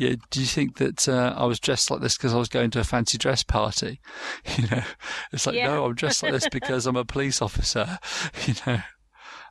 [0.00, 2.70] yeah, do you think that uh, I was dressed like this because I was going
[2.70, 4.00] to a fancy dress party?
[4.56, 4.82] You know,
[5.30, 5.66] it's like, Yeah.
[5.74, 7.98] no, I'm dressed like this because I'm a police officer.
[8.46, 8.80] You know,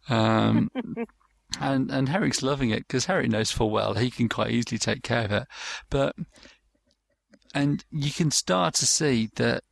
[0.09, 0.71] um,
[1.61, 5.03] and and Herrick's loving it because Herrick knows full well he can quite easily take
[5.03, 5.47] care of it,
[5.91, 6.15] but
[7.53, 9.63] and you can start to see that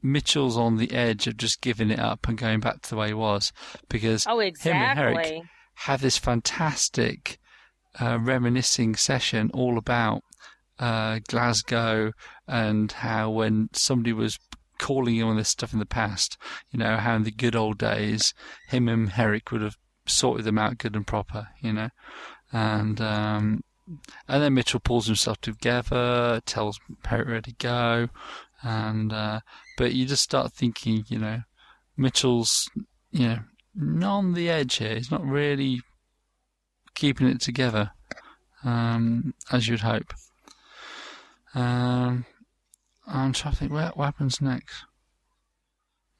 [0.00, 3.08] Mitchell's on the edge of just giving it up and going back to the way
[3.08, 3.52] he was
[3.88, 5.42] because Oh, him and Herrick
[5.74, 7.40] have this fantastic
[8.00, 10.22] uh, reminiscing session all about
[10.78, 12.12] uh, Glasgow
[12.46, 14.38] and how when somebody was
[14.78, 16.36] calling him on this stuff in the past,
[16.70, 18.34] you know, how in the good old days,
[18.68, 19.76] him and Herrick would have
[20.06, 21.90] sorted them out good and proper, you know,
[22.52, 23.62] and um,
[24.28, 28.08] and then Mitchell pulls himself together, tells Herrick where to go,
[28.62, 29.40] and uh,
[29.76, 31.40] but you just start thinking, you know,
[31.96, 32.68] Mitchell's,
[33.10, 33.38] you know,
[33.74, 34.96] not on the edge here.
[34.96, 35.80] He's not really
[36.94, 37.92] keeping it together,
[38.64, 40.14] um, as you'd hope.
[41.54, 42.24] Um,
[43.06, 44.84] I'm trying to think what, what happens next.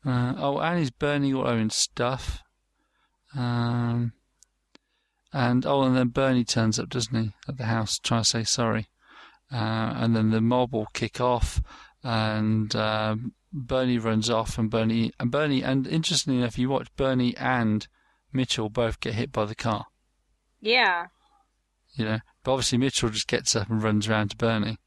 [0.04, 2.42] Uh, oh, Annie's burning all her own stuff.
[3.34, 4.12] Um,
[5.32, 8.44] and oh, and then Bernie turns up, doesn't he, at the house, trying to say
[8.44, 8.88] sorry.
[9.50, 11.62] Uh, and then the mob will kick off,
[12.02, 17.36] and um, Bernie runs off, and Bernie and Bernie, and interestingly enough, you watch Bernie
[17.36, 17.86] and
[18.32, 19.86] Mitchell both get hit by the car.
[20.62, 21.08] Yeah.
[21.94, 24.78] You know, but obviously Mitchell just gets up and runs around to Bernie,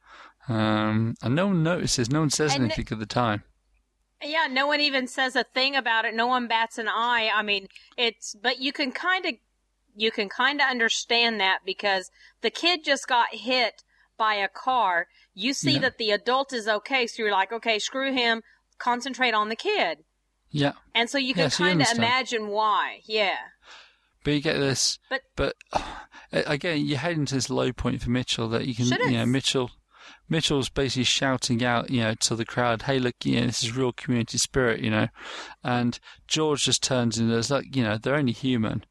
[0.47, 3.43] um, and no one notices, no one says And- anything at the time.
[4.23, 6.15] Yeah, no one even says a thing about it.
[6.15, 7.29] No one bats an eye.
[7.31, 9.33] I mean, it's but you can kind of
[9.95, 12.09] you can kind of understand that because
[12.41, 13.83] the kid just got hit
[14.17, 15.07] by a car.
[15.33, 15.79] You see Yeah.
[15.79, 18.41] that the adult is okay, so you're like, okay, screw him.
[18.79, 19.99] Concentrate on the kid.
[20.49, 23.01] Yeah, And so you can Yeah, kind of imagine why.
[23.05, 23.37] Yeah.
[24.25, 25.55] But you get this, But- but
[26.33, 29.27] again, you're heading to this low point for Mitchell that you can, you know, it?
[29.27, 29.71] Mitchell.
[30.27, 33.75] Mitchell's basically shouting out, you know, to the crowd, "Hey, look, you know, this is
[33.77, 35.07] real community spirit, you know,"
[35.63, 38.83] and George just turns and there's like, you know, they're only human,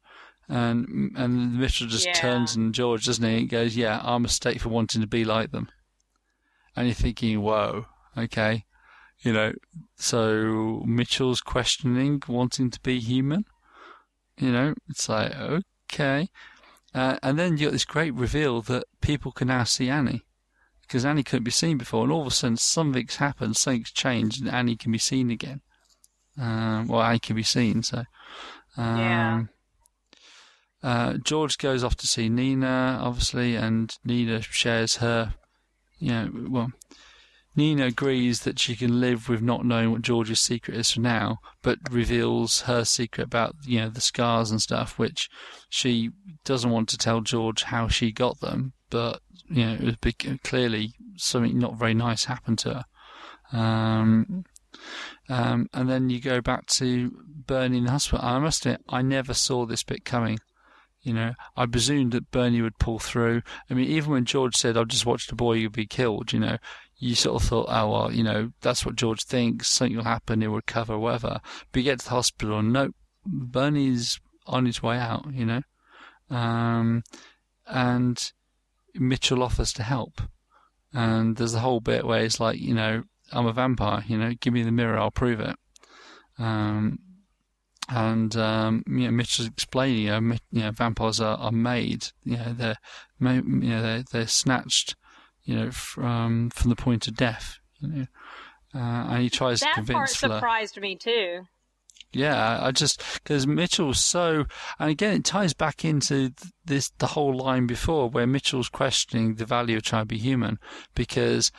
[0.47, 2.13] and and Mitchell just Yeah.
[2.13, 3.37] turns and George, doesn't he?
[3.39, 5.69] And goes, "Yeah, our mistake for wanting to be like them,"
[6.75, 7.85] and you're thinking, "Whoa,
[8.17, 8.65] okay,"
[9.19, 9.53] you know,
[9.97, 13.45] so Mitchell's questioning wanting to be human,
[14.37, 15.35] you know, it's like
[15.91, 16.29] okay,
[16.93, 20.23] uh, and then you got this great reveal that people can now see Annie
[20.81, 24.41] because Annie couldn't be seen before, and all of a sudden something's happened, something's changed,
[24.41, 25.61] and Annie can be seen again.
[26.39, 28.03] Um, well, Annie can be seen, so.
[28.77, 29.43] Um, Yeah.
[30.83, 35.33] Uh, George goes off to see Nina, obviously, and Nina shares her.
[35.97, 36.71] You know, well,
[37.55, 41.39] Nina agrees that she can live with not knowing what George's secret is for now,
[41.61, 45.29] but reveals her secret about you know the scars and stuff, which
[45.69, 46.11] she
[46.43, 50.39] doesn't want to tell George how she got them, but you know, it was big,
[50.43, 52.85] clearly something not very nice happened to
[53.51, 53.57] her.
[53.57, 54.43] Um,
[55.29, 57.11] um, and then you go back to
[57.47, 58.25] Bernie in the hospital.
[58.25, 60.39] I must admit, I never saw this bit coming.
[61.01, 63.43] You know, I presumed that Bernie would pull through.
[63.69, 66.57] I mean, even when George said, "I've just watched a boy be killed," you know,
[66.97, 69.67] you sort of thought, "Oh well, you know, that's what George thinks.
[69.67, 70.41] Something will happen.
[70.41, 71.39] He'll recover, whatever."
[71.71, 75.25] But you get to the hospital, and nope, Bernie's on his way out.
[75.31, 75.61] You know,
[76.29, 77.03] um,
[77.67, 78.31] and
[78.93, 80.21] Mitchell offers to help,
[80.93, 84.03] and there's a whole bit where it's like, you know, I'm a vampire.
[84.07, 85.55] You know, give me the mirror, I'll prove it.
[86.37, 86.99] Um,
[87.89, 92.07] and um, you know, Mitchell's explaining, you know, you know vampires are, are made.
[92.23, 92.77] You know, they're
[93.19, 94.95] you know they're, they're snatched,
[95.45, 97.59] you know, from from the point of death.
[97.79, 98.05] You know,
[98.73, 98.77] uh,
[99.09, 100.37] and he tries that to convince That part Fleur.
[100.37, 101.41] surprised me too.
[102.11, 104.45] Yeah, I just because Mitchell's so,
[104.79, 106.31] and again it ties back into
[106.63, 110.57] this the whole line before where Mitchell's questioning the value of trying to be human
[110.93, 111.51] because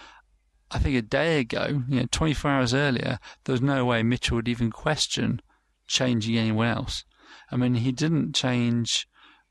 [0.71, 4.37] I think a day ago, you know, 24 hours earlier, there was no way Mitchell
[4.37, 5.41] would even question
[5.87, 7.05] changing anyone else.
[7.51, 9.07] I mean, he didn't change,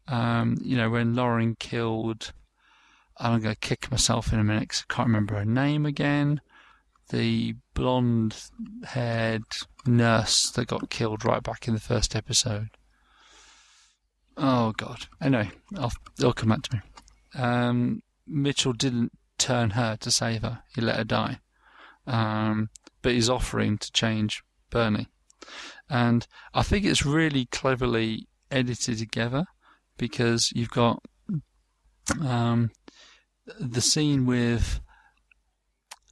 [0.07, 2.33] um, you know, when Lauren killed.
[3.17, 6.41] I'm going to kick myself in a minute 'cause I can't remember her name again.
[7.09, 8.35] The blonde
[8.83, 9.43] haired
[9.85, 12.69] nurse that got killed right back in the first episode.
[14.37, 15.07] Oh, God.
[15.21, 16.81] Anyway, I'll, it'll come back to me.
[17.35, 21.39] Um, Mitchell didn't turn her to save her, he let her die.
[22.07, 22.69] Um,
[23.01, 25.07] but he's offering to change Bernie.
[25.89, 29.45] And I think it's really cleverly edited together
[29.97, 31.03] because you've got
[32.21, 32.71] um,
[33.59, 34.79] the scene with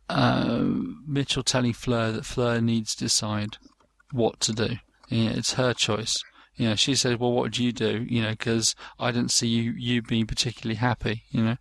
[0.10, 0.64] uh,
[1.08, 3.58] Mitchell telling Fleur that Fleur needs to decide
[4.12, 4.76] what to do.
[5.10, 6.24] You know, it's her choice.
[6.56, 9.48] You know, she said, "Well, what would you do?" You know, because I didn't see
[9.48, 11.24] you you being particularly happy.
[11.32, 11.58] You know,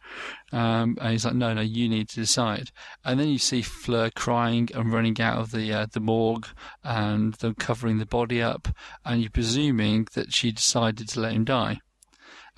[0.53, 2.71] um, and he's like, "No, no, you need to decide."
[3.03, 6.47] And then you see Fleur crying and running out of the uh, the morgue,
[6.85, 8.69] and them covering the body up,
[9.03, 11.81] and you're presuming that she decided to let him die.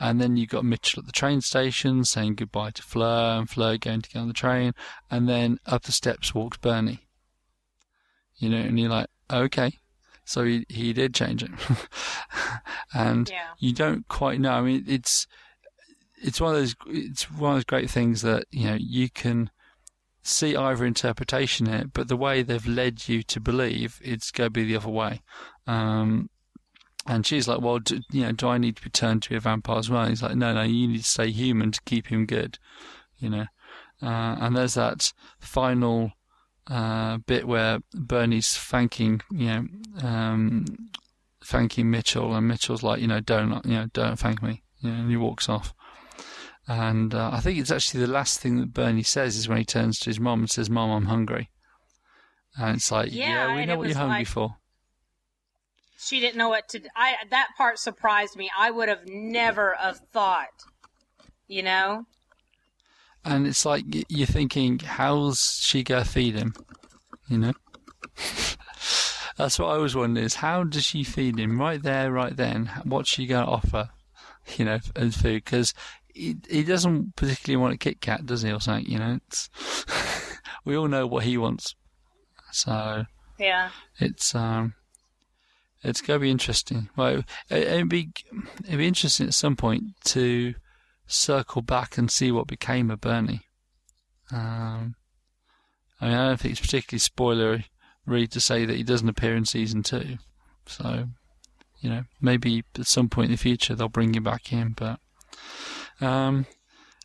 [0.00, 3.78] And then you got Mitchell at the train station saying goodbye to Fleur, and Fleur
[3.78, 4.72] going to get on the train,
[5.10, 7.06] and then up the steps walks Bernie.
[8.36, 9.78] You know, and you're like, okay,
[10.24, 11.50] so he he did change it,
[12.94, 13.50] and Yeah.
[13.58, 14.52] you don't quite know.
[14.52, 15.26] I mean, it's
[16.20, 19.50] it's one of those it's one of those great things that you know you can
[20.22, 24.46] see either interpretation in it, but the way they've led you to believe it's going
[24.46, 25.20] to be the other way.
[25.66, 26.30] Um,
[27.06, 29.36] and she's like, well, do, you know, do I need to be turned to be
[29.36, 30.02] a vampire as well?
[30.02, 32.58] And he's like, no, no, you need to stay human to keep him good,
[33.18, 33.46] you know.
[34.02, 36.12] Uh, and there's that final
[36.66, 39.66] uh, bit where Bernie's thanking, you know,
[40.02, 40.64] um,
[41.44, 44.96] thanking Mitchell, and Mitchell's like, you know, don't, you know, don't thank me, you know,
[44.96, 45.74] and he walks off.
[46.66, 49.64] And uh, I think it's actually the last thing that Bernie says is when he
[49.64, 51.50] turns to his mom and says, "Mom, I'm hungry."
[52.56, 54.56] And it's like, Yeah, yeah, we know what you're hungry like- for.
[55.98, 56.80] She didn't know what to.
[56.96, 58.50] I that part surprised me.
[58.56, 60.64] I would have never have thought.
[61.46, 62.06] You know.
[63.24, 66.54] And it's like you're thinking, how's she gonna feed him?
[67.28, 67.52] You know.
[69.36, 72.70] That's what I was wondering: is how does she feed him right there, right then?
[72.84, 73.90] What's she gonna offer?
[74.58, 75.72] You know, as food because
[76.12, 78.84] he, he doesn't particularly want a Kit Kat, does he, or something?
[78.92, 79.48] You know, it's
[80.66, 81.74] we all know what he wants,
[82.52, 83.04] so
[83.38, 83.70] Yeah.
[83.98, 84.74] it's um,
[85.84, 86.88] it's gonna be interesting.
[86.96, 87.18] Well,
[87.50, 88.10] it, it'd be
[88.64, 90.54] it'd be interesting at some point to
[91.06, 93.42] circle back and see what became of Bernie.
[94.32, 94.96] Um,
[96.00, 99.44] I mean, I don't think it's particularly spoilery to say that he doesn't appear in
[99.44, 100.18] season two.
[100.66, 101.08] So,
[101.80, 104.72] you know, maybe at some point in the future they'll bring him back in.
[104.72, 104.98] But,
[106.00, 106.46] um,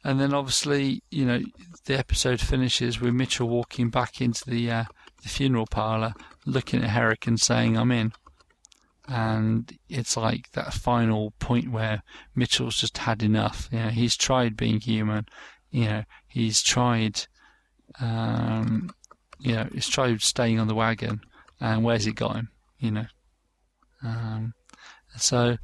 [0.03, 1.41] and then obviously, you know,
[1.86, 4.84] the episode finishes with Mitchell walking back into the uh,
[5.21, 6.13] the funeral parlor,
[6.45, 8.13] looking at Herrick and saying, "I'm in."
[9.10, 12.03] And it's like that final point where
[12.36, 13.68] Mitchell's just had enough.
[13.72, 15.26] You know, he's tried being human.
[15.72, 17.22] You know, he's tried,
[17.99, 18.91] um,
[19.39, 21.22] you know, he's tried staying on the wagon.
[21.60, 22.49] And where's it got him?
[22.78, 23.05] You know.
[24.03, 24.53] Um,
[25.18, 25.57] so,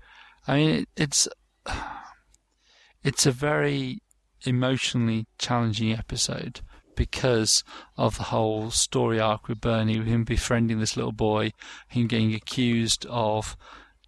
[0.48, 1.28] I mean, it, it's
[3.04, 4.00] it's a very
[4.46, 6.62] emotionally challenging episode
[6.96, 7.64] because
[7.98, 11.52] of the whole story arc with Bernie, him befriending this little boy,
[11.88, 13.56] him getting accused of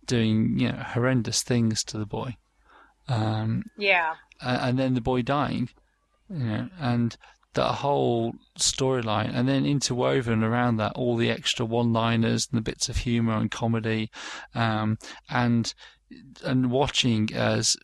[0.06, 2.36] doing you know horrendous things to the boy,
[3.08, 4.16] um, Yeah.
[4.42, 5.70] and then the boy dying,
[6.30, 7.18] you know, and
[7.54, 12.88] that whole storyline, and then interwoven around that all the extra one-liners and the bits
[12.88, 14.10] of humor and comedy,
[14.54, 14.98] um,
[15.30, 15.74] and
[16.46, 17.76] and watching as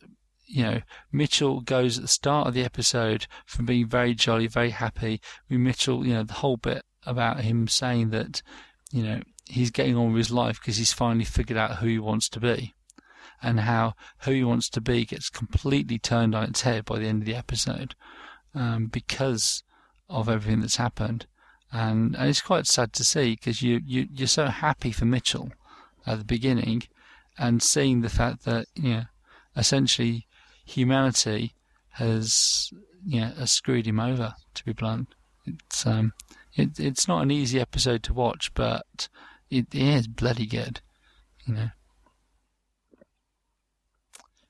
[0.54, 0.80] you know,
[1.10, 5.20] Mitchell goes at the start of the episode from being very jolly, very happy.
[5.50, 8.40] With Mitchell, you know, the whole bit about him saying that,
[8.92, 11.98] you know, he's getting on with his life because he's finally figured out who he
[11.98, 12.72] wants to be,
[13.42, 17.08] and how who he wants to be gets completely turned on its head by the
[17.08, 17.96] end of the episode
[18.54, 19.64] um, because
[20.08, 21.26] of everything that's happened.
[21.72, 25.50] And, and it's quite sad to see because you, you you're so happy for Mitchell
[26.06, 26.84] at the beginning,
[27.36, 29.04] and seeing the fact that you know
[29.56, 30.28] essentially
[30.64, 31.54] humanity
[31.90, 32.70] has
[33.06, 34.34] you know, has screwed him over.
[34.54, 35.14] To be blunt,
[35.46, 36.12] it's um
[36.54, 39.08] it, it's not an easy episode to watch, but
[39.50, 40.80] it, it is bloody good,
[41.46, 41.68] you know.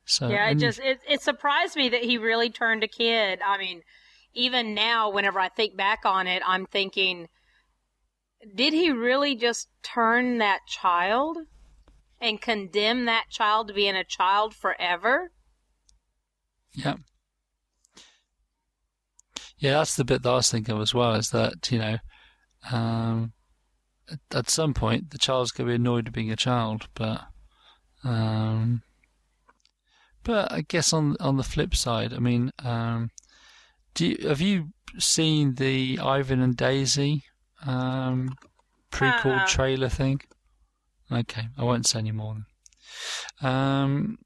[0.04, 3.40] So yeah, it just it, it surprised me that he really turned a kid.
[3.44, 3.82] I mean,
[4.34, 7.28] even now, whenever I think back on it, I'm thinking,
[8.54, 11.38] did he really just turn that child
[12.20, 15.30] and condemn that child to being a child forever?
[16.74, 16.96] Yeah.
[19.58, 21.96] Yeah, that's the bit that I was thinking of as well, is that, you know,
[22.70, 23.32] um,
[24.10, 27.22] at, at some point the child's going to be annoyed at being a child, but,
[28.02, 28.82] um,
[30.22, 33.10] but I guess on on the flip side, I mean, um,
[33.94, 37.22] do you, have you seen the Ivan and Daisy
[37.64, 38.36] um,
[38.90, 39.46] prequel Uh-uh.
[39.46, 40.20] trailer thing?
[41.10, 42.36] Okay, I won't say any more.
[43.40, 44.18] Um,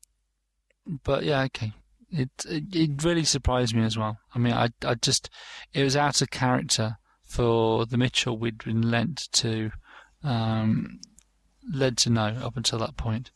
[1.04, 1.72] but yeah, okay.
[2.10, 4.18] It, it really surprised me as well.
[4.34, 5.28] I mean, I I just
[5.74, 9.70] it was out of character for the Mitchell we'd been lent to,
[10.24, 11.00] um,
[11.70, 13.30] led to know up until that point.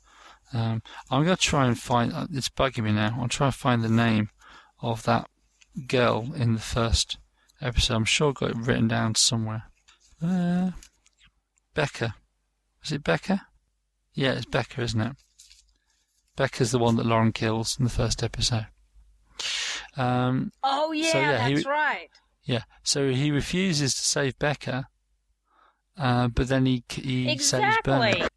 [0.54, 2.12] Um, I'm gonna try and find.
[2.12, 3.18] uh, It's bugging me now.
[3.20, 4.30] I'll try and find the name
[4.80, 5.28] of that
[5.86, 7.18] girl in the first
[7.60, 7.94] episode.
[7.94, 9.64] I'm sure I've got it written down somewhere.
[10.22, 10.70] Uh,
[11.74, 12.14] Becca.
[12.84, 13.46] Is it Becca?
[14.14, 15.16] Yeah, it's Becca, isn't it?
[16.36, 18.66] Becca's the one that Lauren kills in the first episode.
[19.96, 22.08] Um, Oh yeah, So, yeah, he- that's right.
[22.44, 24.88] yeah, so he refuses to save Becca,
[25.98, 28.14] uh, but then he he saves Bernard.
[28.14, 28.28] Exactly.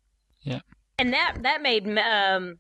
[0.42, 0.60] Yeah.
[1.00, 2.60] And that that made um,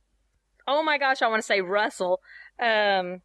[0.67, 2.21] oh my gosh, I want to say Russell.
[2.59, 3.21] Um,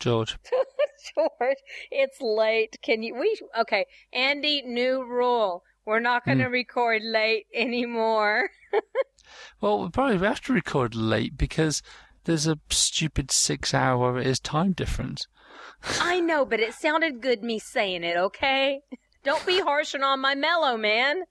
[0.00, 0.36] George.
[1.14, 1.56] George,
[1.90, 2.76] it's late.
[2.82, 3.14] Can you?
[3.14, 3.86] We okay?
[4.12, 5.62] Andy, new rule.
[5.84, 6.52] We're not going to Hmm.
[6.52, 8.50] record late anymore.
[9.60, 11.82] Well, we probably have to record late because
[12.24, 15.26] there's a stupid six hour is time difference.
[16.00, 18.16] I know, but it sounded good me saying it.
[18.16, 18.80] Okay,
[19.24, 21.22] don't be harshing on my mellow man.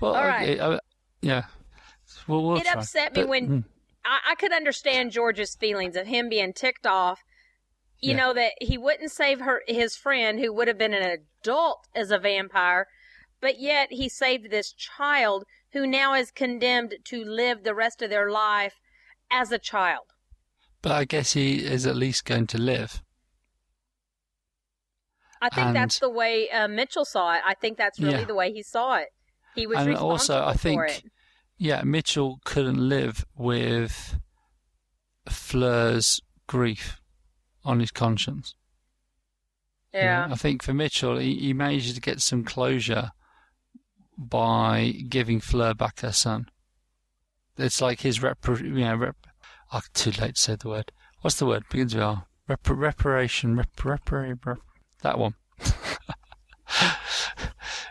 [0.00, 0.42] Well, All right.
[0.42, 0.78] okay, uh,
[1.20, 1.44] yeah.
[2.26, 2.80] Well, we'll it try.
[2.80, 3.64] upset me But, when mm,
[4.04, 7.20] I, I could understand George's feelings of him being ticked off.
[8.00, 8.16] You Yeah.
[8.16, 12.10] know that he wouldn't save her his friend who would have been an adult as
[12.10, 12.86] a vampire,
[13.42, 18.10] but yet he saved this child who now is condemned to live the rest of
[18.10, 18.74] their life
[19.30, 20.04] as a child.
[20.82, 23.02] but I guess he is at least going to live.
[25.42, 27.42] I think And- that's the way uh, Mitchell saw it.
[27.44, 28.24] I think that's really Yeah.
[28.24, 29.08] the way he saw it.
[29.54, 31.04] He was and also, I think, it.
[31.58, 34.18] yeah, Mitchell couldn't live with
[35.28, 37.00] Fleur's grief
[37.64, 38.54] on his conscience.
[39.92, 40.28] You know, Yeah.
[40.30, 43.10] I think for Mitchell, he, he managed to get some closure
[44.20, 46.46] by giving Fleur back her son.
[47.56, 49.16] It's like his rep, you know, rep,
[49.72, 50.92] oh, too late to say the word.
[51.22, 51.64] What's the word?
[51.70, 52.26] Begins with R.
[52.46, 54.10] Rep, reparation, rep, rep,
[55.02, 55.34] that one.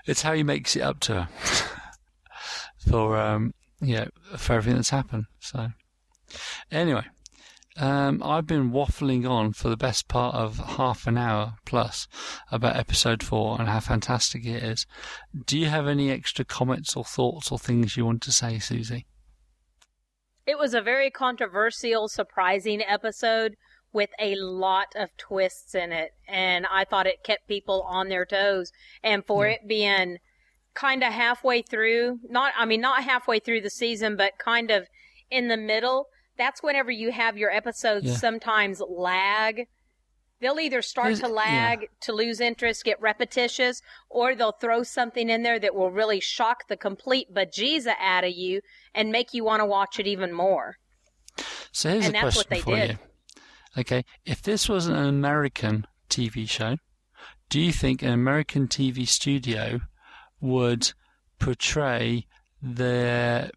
[0.05, 1.29] it's how he makes it up to her
[2.89, 4.05] for um, yeah,
[4.37, 5.25] for everything that's happened.
[5.39, 5.69] So,
[6.71, 7.05] anyway,
[7.79, 12.07] um, I've been waffling on for the best part of half an hour plus
[12.51, 14.85] about episode four and how fantastic it is.
[15.45, 19.05] Do you have any extra comments or thoughts or things you want to say, Susie?
[20.45, 23.55] It was a very controversial, surprising episode
[23.93, 26.11] with a lot of twists in it.
[26.27, 28.71] And I thought it kept people on their toes.
[29.03, 29.53] And for Yeah.
[29.53, 30.17] it being
[30.73, 34.87] kind of halfway through, not, I mean, not halfway through the season, but kind of
[35.29, 36.07] in the middle,
[36.39, 38.15] that's whenever you have your episodes Yeah.
[38.15, 39.67] sometimes lag.
[40.41, 45.29] They'll either start Is- to lag, to lose interest, get repetitious, or they'll throw something
[45.29, 48.61] in there that will really shock the complete bejesus out of you
[48.95, 50.77] and make you want to watch it even more.
[51.73, 52.89] So here's And a question they for did.
[52.91, 52.97] you.
[53.77, 56.77] Okay, if this was an American TV show,
[57.49, 59.81] do you think an American TV studio
[60.39, 60.93] would
[61.37, 62.25] portray
[62.61, 63.51] their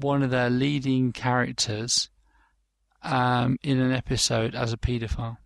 [0.00, 2.08] one of their leading characters
[3.02, 5.36] um, in an episode as a paedophile?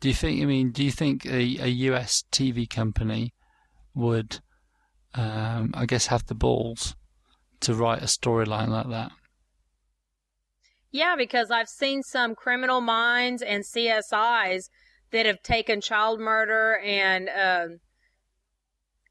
[0.00, 0.42] Do you think?
[0.42, 3.32] I mean, do you think a, a US TV company
[3.94, 4.40] would,
[5.14, 6.94] um, I guess, have the balls
[7.60, 9.12] to write a storyline like that?
[10.90, 14.68] Yeah, because I've seen some criminal minds and CSIs
[15.10, 17.66] that have taken child murder and uh,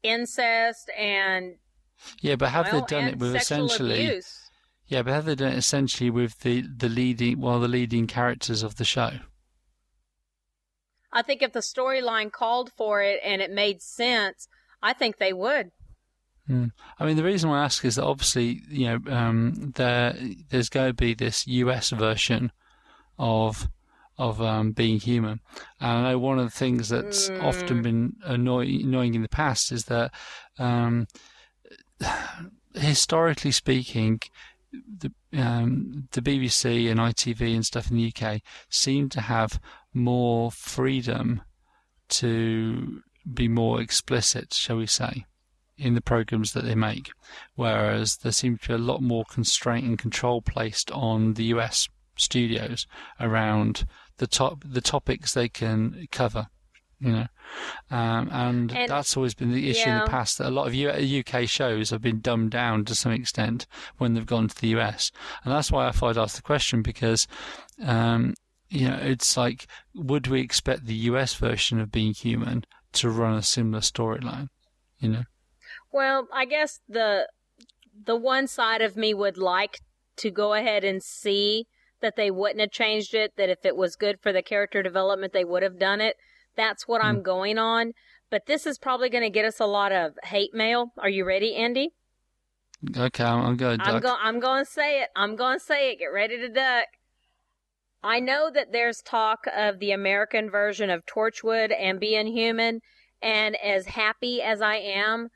[0.02, 1.56] incest and
[2.20, 4.06] Yeah, but have well, they done it with essentially?
[4.06, 4.43] abuse.
[4.86, 8.62] Yeah, but have they done it essentially with the the leading, well, the leading characters
[8.62, 9.12] of the show?
[11.12, 14.48] I think if the storyline called for it and it made sense,
[14.82, 15.70] I think they would.
[16.46, 16.66] Hmm.
[16.98, 20.14] I mean, the reason I ask is that obviously, you know, um, there
[20.50, 22.52] there's going to be this US version
[23.18, 23.68] of
[24.18, 25.40] of um, being human,
[25.80, 29.72] and I know one of the things that's often been annoy- annoying in the past
[29.72, 30.12] is that,
[30.58, 31.06] um,
[32.74, 34.20] historically speaking,
[34.98, 39.60] the um, the BBC and ITV and stuff in the UK seem to have
[39.92, 41.42] more freedom
[42.08, 43.02] to
[43.32, 45.24] be more explicit, shall we say,
[45.76, 47.10] in the programs that they make,
[47.54, 51.88] whereas there seems to be a lot more constraint and control placed on the US
[52.16, 52.86] studios
[53.18, 53.86] around
[54.18, 56.46] the top the topics they can cover.
[57.04, 57.26] You know,
[57.90, 60.74] um, and, And- that's always been the issue in the past that a lot of
[60.74, 63.66] U- UK shows have been dumbed down to some extent
[63.98, 65.12] when they've gone to the US,
[65.44, 67.28] and that's why I thought I'd ask the question because,
[67.84, 68.32] um,
[68.70, 73.36] you know, it's like, would we expect the US version of Being Human to run
[73.36, 74.48] a similar storyline?
[74.98, 75.22] You know,
[75.92, 77.28] Well, I guess the
[78.06, 79.80] the one side of me would like
[80.16, 81.66] to go ahead and see
[82.00, 85.32] that they wouldn't have changed it, that if it was good for the character development,
[85.32, 86.16] they would have done it.
[86.56, 87.22] That's what I'm mm.
[87.22, 87.92] going on.
[88.30, 90.92] But this is probably going to get us a lot of hate mail.
[90.98, 91.92] Are you ready, Andy?
[92.96, 93.80] okay, I'm, I'm going.
[93.80, 94.02] I'm Duck.
[94.02, 94.18] going.
[94.22, 95.10] I'm going to say it.
[95.14, 95.98] I'm going to say it.
[95.98, 96.86] Get ready to duck.
[98.02, 102.80] I know that there's talk of the American version of Torchwood and Being Human,
[103.22, 105.28] and as happy as I am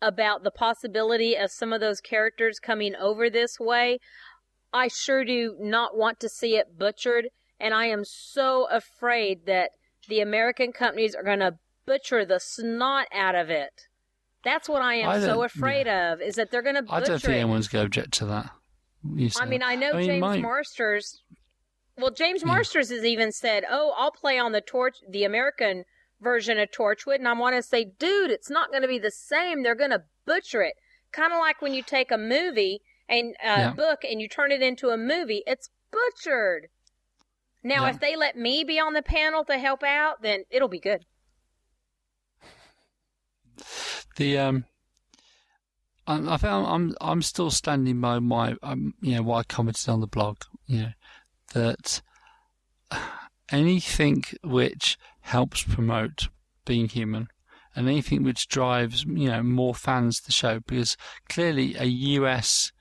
[0.00, 3.98] about the possibility of some of those characters coming over this way,
[4.72, 7.28] I sure do not want to see it butchered,
[7.58, 9.72] and I am so afraid that
[10.10, 11.56] the American companies are going to
[11.86, 13.86] butcher the snot out of it.
[14.44, 17.00] That's what I am I so afraid of, is that they're going to butcher I
[17.00, 17.40] don't think it.
[17.40, 18.50] anyone's going to object to that.
[19.40, 19.62] I mean.
[19.62, 21.22] I know I mean, James my- Marsters.
[21.96, 22.48] Well, James Yeah.
[22.48, 25.84] Marsters has even said, "Oh, I'll play on the torch, the American
[26.20, 29.10] version of Torchwood," and I want to say, "Dude, it's not going to be the
[29.10, 29.62] same.
[29.62, 30.74] They're going to butcher it.
[31.12, 33.72] Kind of like when you take a movie and a Yeah.
[33.72, 35.42] book and you turn it into a movie.
[35.46, 36.68] It's butchered."
[37.62, 37.90] Now, Yeah.
[37.90, 41.04] if they let me be on the panel to help out, then it'll be good.
[44.16, 44.64] The um,
[46.06, 49.88] I, I I'm, I'm I'm still standing by my um, you know, what I commented
[49.88, 50.38] on the blog.
[50.66, 50.92] You know,
[51.54, 52.02] that
[53.50, 56.28] anything which helps promote
[56.64, 57.28] being human
[57.76, 60.96] and anything which drives you know more fans to the show because
[61.28, 62.72] clearly a US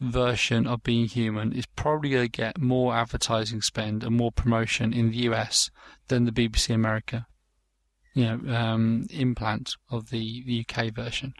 [0.00, 4.92] version of being human is probably going to get more advertising spend and more promotion
[4.92, 5.70] in the US
[6.08, 7.26] than the BBC America
[8.16, 11.34] you know um, implant of the, the UK version.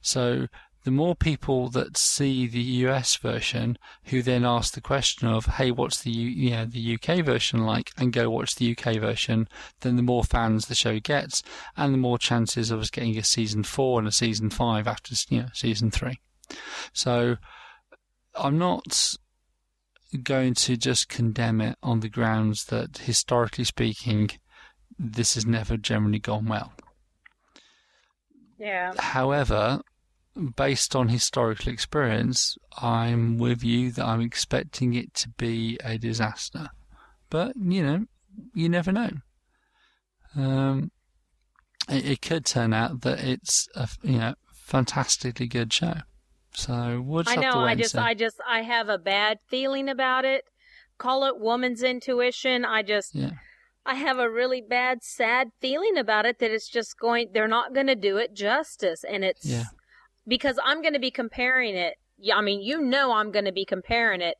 [0.00, 0.48] So
[0.84, 5.70] the more people that see the US version who then ask the question of hey
[5.70, 7.90] what's the you know the UK version like?
[7.98, 9.46] and go watch the UK version?
[9.82, 11.42] then the more fans the show gets
[11.76, 15.14] and the more chances of us getting a season 4 and a season 5 after
[15.28, 16.18] you know season 3
[16.94, 17.36] so
[18.38, 19.16] I'm not
[20.22, 24.30] going to just condemn it on the grounds that historically speaking
[24.98, 26.72] this has never generally gone well
[28.58, 28.94] Yeah.
[28.98, 29.80] However,
[30.56, 36.68] based on historical experience, I'm with you that I'm expecting it to be a disaster.
[37.28, 38.06] But, you know,
[38.54, 39.10] you never know.
[40.34, 40.90] Um,
[41.88, 45.94] it, it could turn out that it's a you know fantastically good show.
[46.56, 47.60] So we'll I know.
[47.60, 47.94] I just.
[47.96, 50.44] I just, I have a bad feeling about it.
[50.96, 52.64] Call it woman's intuition.
[52.64, 53.32] I just, yeah.
[53.84, 57.74] I have a really bad, sad feeling about it that it's just going, they're not
[57.74, 59.04] going to do it justice.
[59.04, 59.64] And it's Yeah.
[60.26, 61.96] because I'm going to be comparing it.
[62.18, 64.38] Yeah, I mean, you know, I'm going to be comparing it.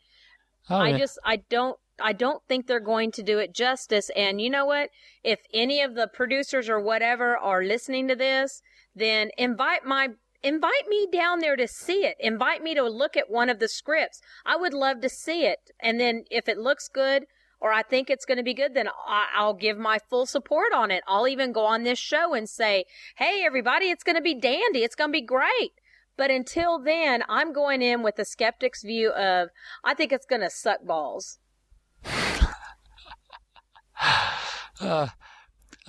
[0.70, 0.98] Oh, I yeah.
[0.98, 4.10] just, I don't, I don't think they're going to do it justice.
[4.16, 4.88] And you know what?
[5.22, 8.62] If any of the producers or whatever are listening to this,
[8.94, 10.08] then invite my,
[10.42, 12.16] invite me down there to see it.
[12.20, 14.20] Invite me to look at one of the scripts.
[14.44, 15.70] I would love to see it.
[15.80, 17.24] And then if it looks good,
[17.60, 20.90] or I think it's going to be good, then I'll give my full support on
[20.90, 21.02] it.
[21.06, 22.84] I'll even go on this show and say,
[23.16, 24.80] hey, everybody, it's going to be dandy.
[24.80, 25.72] It's going to be great.
[26.16, 29.48] But until then, I'm going in with the skeptic's view of,
[29.84, 31.38] I think it's going to suck balls.
[34.78, 35.08] Uh,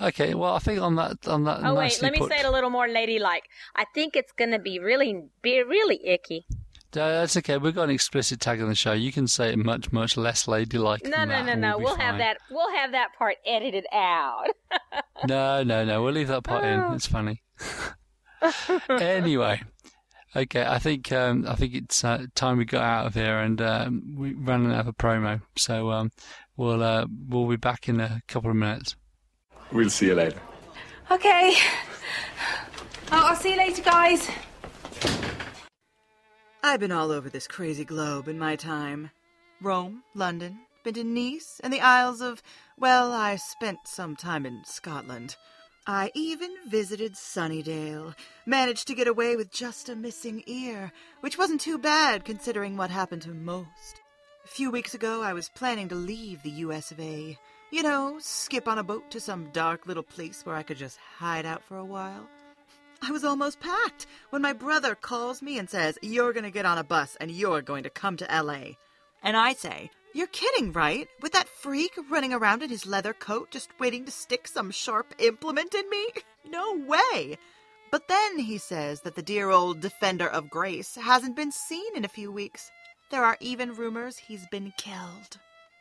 [0.00, 1.60] okay, well, I think on that on that.
[1.62, 3.48] Oh, wait, let me put- say it a little more ladylike.
[3.76, 6.46] I think it's going to be really, be really icky.
[6.90, 7.58] That's okay.
[7.58, 8.92] We've got an explicit tag on the show.
[8.92, 11.04] You can say it much, much less ladylike.
[11.04, 11.76] No, no, no, no.
[11.78, 12.38] We'll have that.
[12.50, 14.48] We'll have that part edited out.
[15.26, 16.04] No, no, no.
[16.04, 16.78] We'll leave that part in.
[16.78, 16.92] Oh.
[16.92, 17.42] It's funny.
[18.88, 19.60] anyway,
[20.36, 20.64] okay.
[20.64, 24.14] I think um, I think it's uh, time we got out of here, and um,
[24.16, 25.42] we ran out of a promo.
[25.56, 26.12] So um,
[26.56, 28.94] we'll uh, we'll be back in a couple of minutes.
[29.72, 30.40] We'll see you later.
[31.10, 31.54] Okay.
[33.10, 34.28] Oh, I'll see you later, guys.
[36.62, 39.10] I've been all over this crazy globe in my time.
[39.60, 42.42] Rome, London, been to Nice, and the Isles of.
[42.78, 45.36] Well, I spent some time in Scotland.
[45.86, 48.14] I even visited Sunnydale.
[48.44, 52.90] Managed to get away with just a missing ear, which wasn't too bad considering what
[52.90, 54.02] happened to most.
[54.44, 57.38] A few weeks ago, I was planning to leave the US of A.
[57.70, 60.96] You know, skip on a boat to some dark little place where I could just
[61.18, 62.26] hide out for a while.
[63.02, 66.64] I was almost packed when my brother calls me and says, You're going to get
[66.64, 68.76] on a bus and you're going to come to LA.
[69.22, 71.08] And I say, You're kidding, right?
[71.20, 75.14] With that freak running around in his leather coat just waiting to stick some sharp
[75.18, 76.08] implement in me?
[76.50, 77.36] No way!
[77.90, 82.06] But then he says that the dear old defender of grace hasn't been seen in
[82.06, 82.70] a few weeks.
[83.10, 85.36] There are even rumors he's been killed.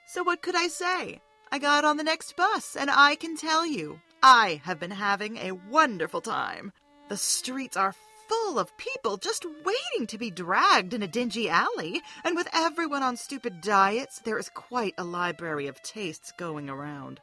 [0.07, 1.21] So what could I say?
[1.51, 5.37] I got on the next bus, and I can tell you, I have been having
[5.37, 6.73] a wonderful time.
[7.09, 7.95] The streets are
[8.27, 13.01] full of people just waiting to be dragged in a dingy alley, and with everyone
[13.01, 17.21] on stupid diets, there is quite a library of tastes going around.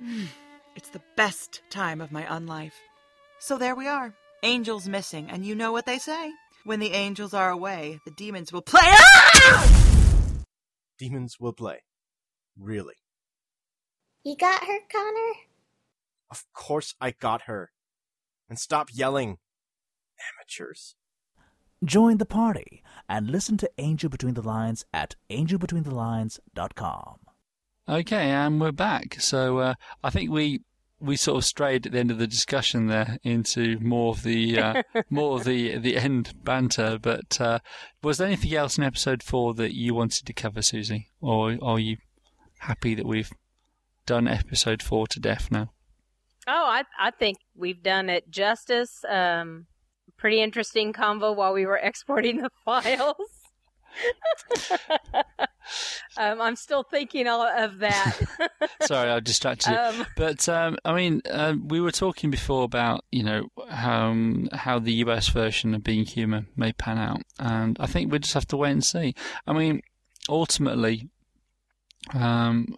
[0.00, 0.26] Mm,
[0.76, 2.80] it's the best time of my unlife.
[3.40, 4.14] So there we are.
[4.44, 6.30] Angels missing, and you know what they say.
[6.64, 8.80] When the angels are away, the demons will play.
[8.84, 9.70] Ah!
[10.98, 11.82] Demons will play.
[12.56, 12.94] Really.
[14.24, 15.32] You got her, Connor?
[16.30, 17.72] Of course I got her.
[18.48, 19.36] And stop yelling.
[20.40, 20.96] Amateurs.
[21.84, 27.16] Join the party and listen to Angel Between the Lines at angelbetweenthelines.com.
[27.86, 29.16] Okay, and we're back.
[29.20, 30.62] So uh, I think we
[31.00, 34.58] we sort of strayed at the end of the discussion there into more of the
[34.58, 36.98] uh, more of the the end banter.
[36.98, 37.58] But uh,
[38.02, 41.78] was there anything else in episode four that you wanted to cover, Susie, or are
[41.78, 41.98] you
[42.60, 43.30] happy that we've
[44.06, 45.72] done episode four to death now?
[46.46, 49.04] Oh, I I think we've done it justice.
[49.08, 49.66] Um,
[50.16, 53.16] pretty interesting convo while we were exporting the files.
[56.16, 58.18] um, I'm still thinking all of that.
[58.82, 59.76] Sorry, I distracted you.
[59.76, 64.14] Um, but um, I mean, uh, we were talking before about you know how
[64.52, 68.34] how the US version of Being Human may pan out, and I think we just
[68.34, 69.14] have to wait and see.
[69.46, 69.80] I mean,
[70.28, 71.08] ultimately,
[72.12, 72.76] um,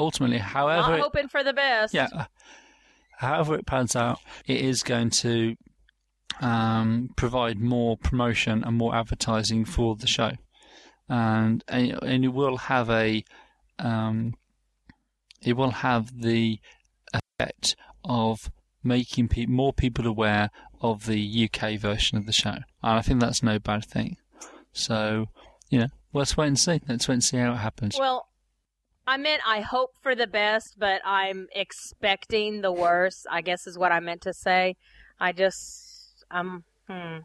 [0.00, 1.94] ultimately, however, not it- hoping for the best.
[1.94, 2.24] yeah, uh,
[3.18, 5.56] however it pans out, it is going to
[6.40, 10.32] um, provide more promotion and more advertising for the show,
[11.08, 13.24] and and, and it will have a
[13.78, 14.34] um,
[15.42, 16.58] it will have the
[17.12, 18.50] effect of
[18.82, 23.20] making pe- more people aware of the UK version of the show, and I think
[23.20, 24.16] that's no bad thing.
[24.72, 25.26] So,
[25.68, 26.80] you know, let's wait and see.
[26.88, 27.96] Let's wait and see how it happens.
[27.98, 28.28] Well,
[29.10, 33.26] I meant I hope for the best, but I'm expecting the worst.
[33.28, 34.76] I guess is what I meant to say.
[35.18, 37.18] I just um hmm.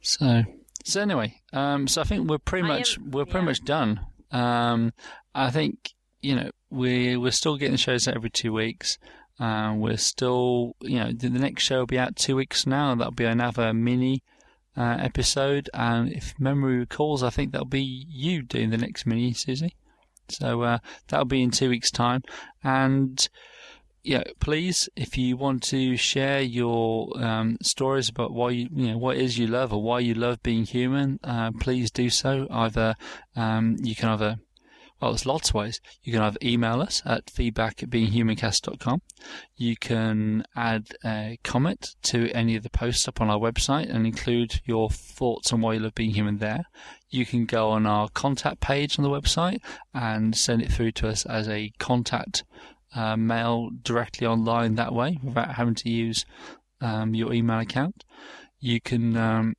[0.00, 0.44] So,
[0.84, 3.44] so anyway, um, so I think we're pretty I much am- we're pretty yeah.
[3.44, 4.00] much done.
[4.30, 4.94] Um,
[5.34, 5.90] I think
[6.22, 8.96] you know we we're still getting shows out every two weeks.
[9.38, 12.94] Um, we're still you know the, the next show will be out two weeks now.
[12.94, 14.22] That'll be another mini
[14.78, 19.34] uh, episode, and if memory recalls, I think that'll be you doing the next mini,
[19.34, 19.74] Susie.
[20.28, 22.22] So uh, that'll be in two weeks' time,
[22.62, 23.28] and
[24.04, 28.98] yeah, please, if you want to share your um, stories about why you, you know,
[28.98, 32.48] what is you love or why you love being human, uh, please do so.
[32.50, 32.96] Either
[33.36, 34.36] um, you can either,
[35.02, 35.80] well, there's lots of ways.
[36.04, 39.02] You can either email us at feedback at beinghumancast.com.
[39.56, 44.06] You can add a comment to any of the posts up on our website and
[44.06, 46.66] include your thoughts on why you love being human there.
[47.10, 49.58] You can go on our contact page on the website
[49.92, 52.44] and send it through to us as a contact
[52.94, 56.24] uh, mail directly online that way without having to use
[56.80, 58.04] um, your email account.
[58.60, 59.54] You can um,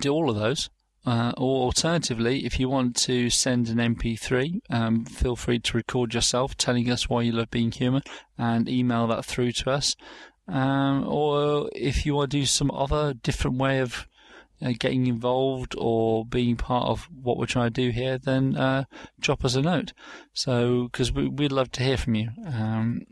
[0.00, 0.70] do all of those.
[1.06, 6.14] Uh, or alternatively, if you want to send an MP3, um, feel free to record
[6.14, 8.02] yourself telling us why you love being human
[8.38, 9.96] and email that through to us.
[10.48, 14.06] Um, or if you want to do some other different way of
[14.62, 18.84] uh, getting involved or being part of what we're trying to do here, then uh,
[19.20, 19.92] drop us a note.
[20.32, 22.30] So, because we, we'd love to hear from you.
[22.46, 23.02] Um,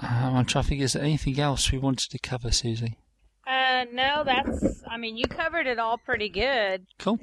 [0.00, 2.96] um, I'm trying to think, is there anything else we wanted to cover, Susie?
[3.48, 4.82] Uh, no, that's.
[4.90, 6.86] I mean, you covered it all pretty good.
[6.98, 7.18] Cool.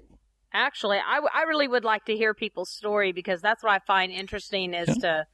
[0.53, 3.79] Actually, I, w- I really would like to hear people's story because that's what I
[3.85, 5.25] find interesting is to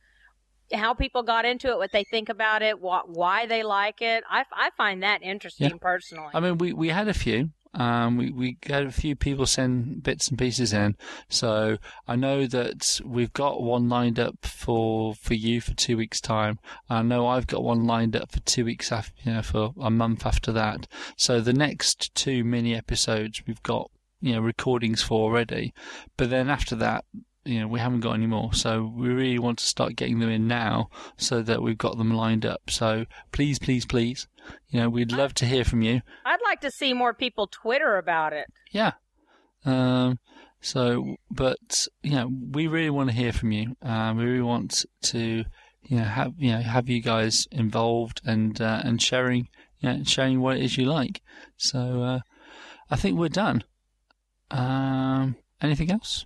[0.73, 4.23] how people got into it, what they think about it, what, why they like it.
[4.29, 5.77] I, I find that interesting Yeah.
[5.79, 6.29] personally.
[6.33, 7.51] I mean, we, we had a few.
[7.74, 10.95] Um, we, we had a few people send bits and pieces in.
[11.30, 16.19] So I know that we've got one lined up for, for you for two weeks
[16.19, 16.59] time.
[16.89, 19.89] I know I've got one lined up for two weeks after, you know, for a
[19.89, 20.88] month after that.
[21.15, 25.74] So the next two mini episodes we've got, you know, recordings for already.
[26.17, 27.05] But then after that,
[27.43, 28.53] you know, we haven't got any more.
[28.53, 32.13] So we really want to start getting them in now so that we've got them
[32.13, 32.69] lined up.
[32.69, 34.27] So please, please, please,
[34.69, 36.01] you know, we'd love to hear from you.
[36.25, 38.47] I'd like to see more people Twitter about it.
[38.71, 38.93] Yeah.
[39.65, 40.19] Um,
[40.61, 43.75] so, but you know, we really want to hear from you.
[43.81, 45.45] Um, we really want to,
[45.83, 50.03] you know, have you know have you guys involved and uh, and sharing, you know,
[50.03, 51.21] sharing what it is you like.
[51.57, 52.19] So, uh,
[52.91, 53.63] I think we're done.
[54.51, 56.25] Um, anything else?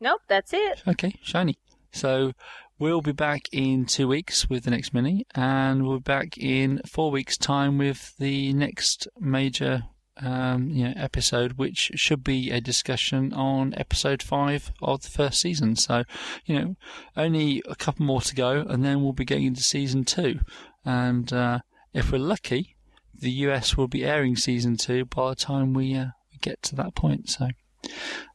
[0.00, 0.82] Nope, that's it.
[0.86, 1.58] Okay, shiny.
[1.90, 2.32] So
[2.78, 6.80] we'll be back in two weeks with the next mini, and we'll be back in
[6.86, 9.84] four weeks' time with the next major
[10.18, 15.40] um, you know, episode, which should be a discussion on episode five of the first
[15.40, 15.76] season.
[15.76, 16.04] So,
[16.44, 16.76] you know,
[17.16, 20.40] only a couple more to go, and then we'll be getting into season two.
[20.84, 21.60] And uh,
[21.92, 22.76] if we're lucky,
[23.14, 26.76] the US will be airing season two by the time we, uh, we get to
[26.76, 27.30] that point.
[27.30, 27.48] So.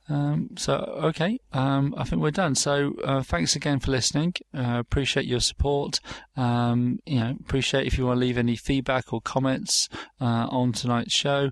[0.09, 0.73] Um, so
[1.03, 2.55] okay, um, I think we're done.
[2.55, 4.33] So uh, thanks again for listening.
[4.53, 5.99] Uh, appreciate your support.
[6.35, 9.87] Um, you know, appreciate if you want to leave any feedback or comments
[10.19, 11.51] uh, on tonight's show,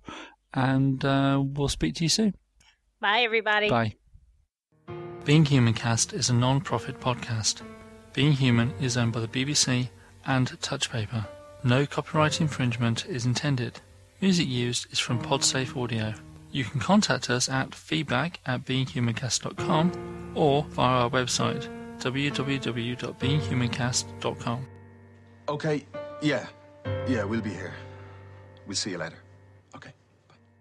[0.53, 2.35] and uh, we'll speak to you soon.
[2.99, 3.69] Bye, everybody.
[3.69, 3.95] Bye.
[5.23, 7.61] Being Human Cast is a non-profit podcast.
[8.13, 9.89] Being Human is owned by the BBC
[10.25, 11.25] and Touchpaper.
[11.63, 13.79] No copyright infringement is intended.
[14.21, 16.13] Music used is from Podsafe Audio.
[16.51, 21.67] You can contact us at feedback at beinghumancast.com or via our website
[21.99, 24.67] www.beinghumancast.com.
[25.49, 25.85] Okay,
[26.21, 26.47] yeah.
[27.07, 27.73] Yeah, we'll be here.
[28.65, 29.17] We'll see you later.